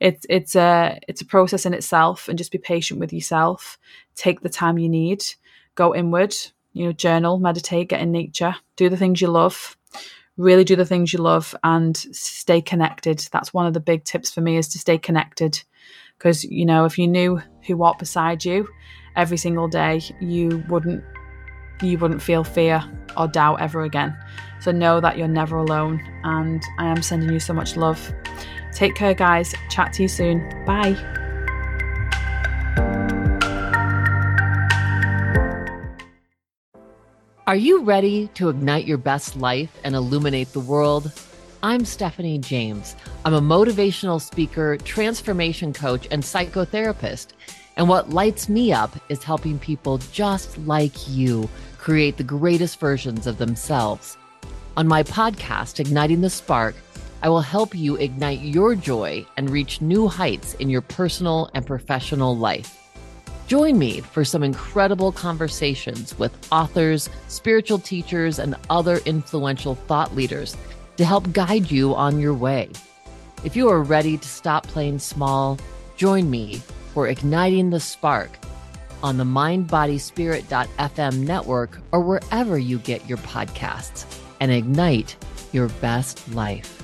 It's 0.00 0.24
it's 0.28 0.54
a 0.54 0.98
it's 1.08 1.20
a 1.20 1.26
process 1.26 1.66
in 1.66 1.74
itself, 1.74 2.28
and 2.28 2.38
just 2.38 2.52
be 2.52 2.58
patient 2.58 3.00
with 3.00 3.12
yourself. 3.12 3.78
Take 4.14 4.40
the 4.40 4.48
time 4.48 4.78
you 4.78 4.88
need. 4.88 5.24
Go 5.74 5.94
inward. 5.94 6.34
You 6.72 6.86
know, 6.86 6.92
journal, 6.92 7.38
meditate, 7.38 7.88
get 7.88 8.00
in 8.00 8.12
nature, 8.12 8.54
do 8.76 8.88
the 8.88 8.96
things 8.96 9.20
you 9.20 9.28
love. 9.28 9.76
Really 10.36 10.62
do 10.62 10.76
the 10.76 10.86
things 10.86 11.12
you 11.12 11.18
love 11.18 11.56
and 11.64 11.96
stay 11.96 12.60
connected. 12.60 13.18
That's 13.32 13.52
one 13.52 13.66
of 13.66 13.74
the 13.74 13.80
big 13.80 14.04
tips 14.04 14.30
for 14.30 14.40
me 14.40 14.56
is 14.56 14.68
to 14.68 14.78
stay 14.78 14.96
connected. 14.96 15.60
Because 16.16 16.44
you 16.44 16.64
know, 16.64 16.84
if 16.84 16.98
you 16.98 17.08
knew 17.08 17.40
who 17.66 17.76
walked 17.76 17.98
beside 17.98 18.44
you 18.44 18.68
every 19.16 19.36
single 19.36 19.66
day, 19.66 20.00
you 20.20 20.62
wouldn't 20.68 21.02
you 21.82 21.98
wouldn't 21.98 22.22
feel 22.22 22.44
fear 22.44 22.84
or 23.16 23.26
doubt 23.26 23.60
ever 23.60 23.82
again. 23.82 24.16
So 24.60 24.72
know 24.72 25.00
that 25.00 25.16
you're 25.16 25.28
never 25.28 25.56
alone, 25.56 26.02
and 26.24 26.62
I 26.78 26.86
am 26.86 27.02
sending 27.02 27.30
you 27.30 27.40
so 27.40 27.54
much 27.54 27.76
love. 27.76 28.12
Take 28.72 28.94
care, 28.94 29.14
guys. 29.14 29.54
Chat 29.70 29.92
to 29.94 30.02
you 30.02 30.08
soon. 30.08 30.40
Bye. 30.64 30.96
Are 37.46 37.56
you 37.56 37.82
ready 37.82 38.28
to 38.34 38.50
ignite 38.50 38.86
your 38.86 38.98
best 38.98 39.34
life 39.36 39.78
and 39.82 39.94
illuminate 39.94 40.52
the 40.52 40.60
world? 40.60 41.12
I'm 41.62 41.84
Stephanie 41.86 42.38
James. 42.38 42.94
I'm 43.24 43.32
a 43.32 43.40
motivational 43.40 44.20
speaker, 44.20 44.76
transformation 44.76 45.72
coach, 45.72 46.06
and 46.10 46.22
psychotherapist. 46.22 47.28
And 47.78 47.88
what 47.88 48.10
lights 48.10 48.48
me 48.48 48.72
up 48.72 48.96
is 49.08 49.24
helping 49.24 49.58
people 49.58 49.98
just 50.12 50.58
like 50.58 51.08
you 51.08 51.48
create 51.78 52.16
the 52.18 52.22
greatest 52.22 52.78
versions 52.78 53.26
of 53.26 53.38
themselves. 53.38 54.18
On 54.78 54.86
my 54.86 55.02
podcast, 55.02 55.80
Igniting 55.80 56.20
the 56.20 56.30
Spark, 56.30 56.76
I 57.20 57.28
will 57.28 57.40
help 57.40 57.74
you 57.74 57.96
ignite 57.96 58.42
your 58.42 58.76
joy 58.76 59.26
and 59.36 59.50
reach 59.50 59.80
new 59.80 60.06
heights 60.06 60.54
in 60.54 60.70
your 60.70 60.82
personal 60.82 61.50
and 61.52 61.66
professional 61.66 62.36
life. 62.36 62.78
Join 63.48 63.76
me 63.76 63.98
for 64.02 64.24
some 64.24 64.44
incredible 64.44 65.10
conversations 65.10 66.16
with 66.16 66.32
authors, 66.52 67.10
spiritual 67.26 67.80
teachers, 67.80 68.38
and 68.38 68.54
other 68.70 68.98
influential 68.98 69.74
thought 69.74 70.14
leaders 70.14 70.56
to 70.96 71.04
help 71.04 71.32
guide 71.32 71.72
you 71.72 71.92
on 71.96 72.20
your 72.20 72.34
way. 72.34 72.70
If 73.42 73.56
you 73.56 73.68
are 73.70 73.82
ready 73.82 74.16
to 74.16 74.28
stop 74.28 74.64
playing 74.68 75.00
small, 75.00 75.58
join 75.96 76.30
me 76.30 76.62
for 76.94 77.08
Igniting 77.08 77.70
the 77.70 77.80
Spark 77.80 78.30
on 79.02 79.16
the 79.16 79.24
mindbodyspirit.fm 79.24 81.18
network 81.26 81.80
or 81.90 82.00
wherever 82.00 82.56
you 82.56 82.78
get 82.78 83.08
your 83.08 83.18
podcasts 83.18 84.04
and 84.40 84.50
ignite 84.50 85.16
your 85.52 85.68
best 85.80 86.32
life. 86.34 86.77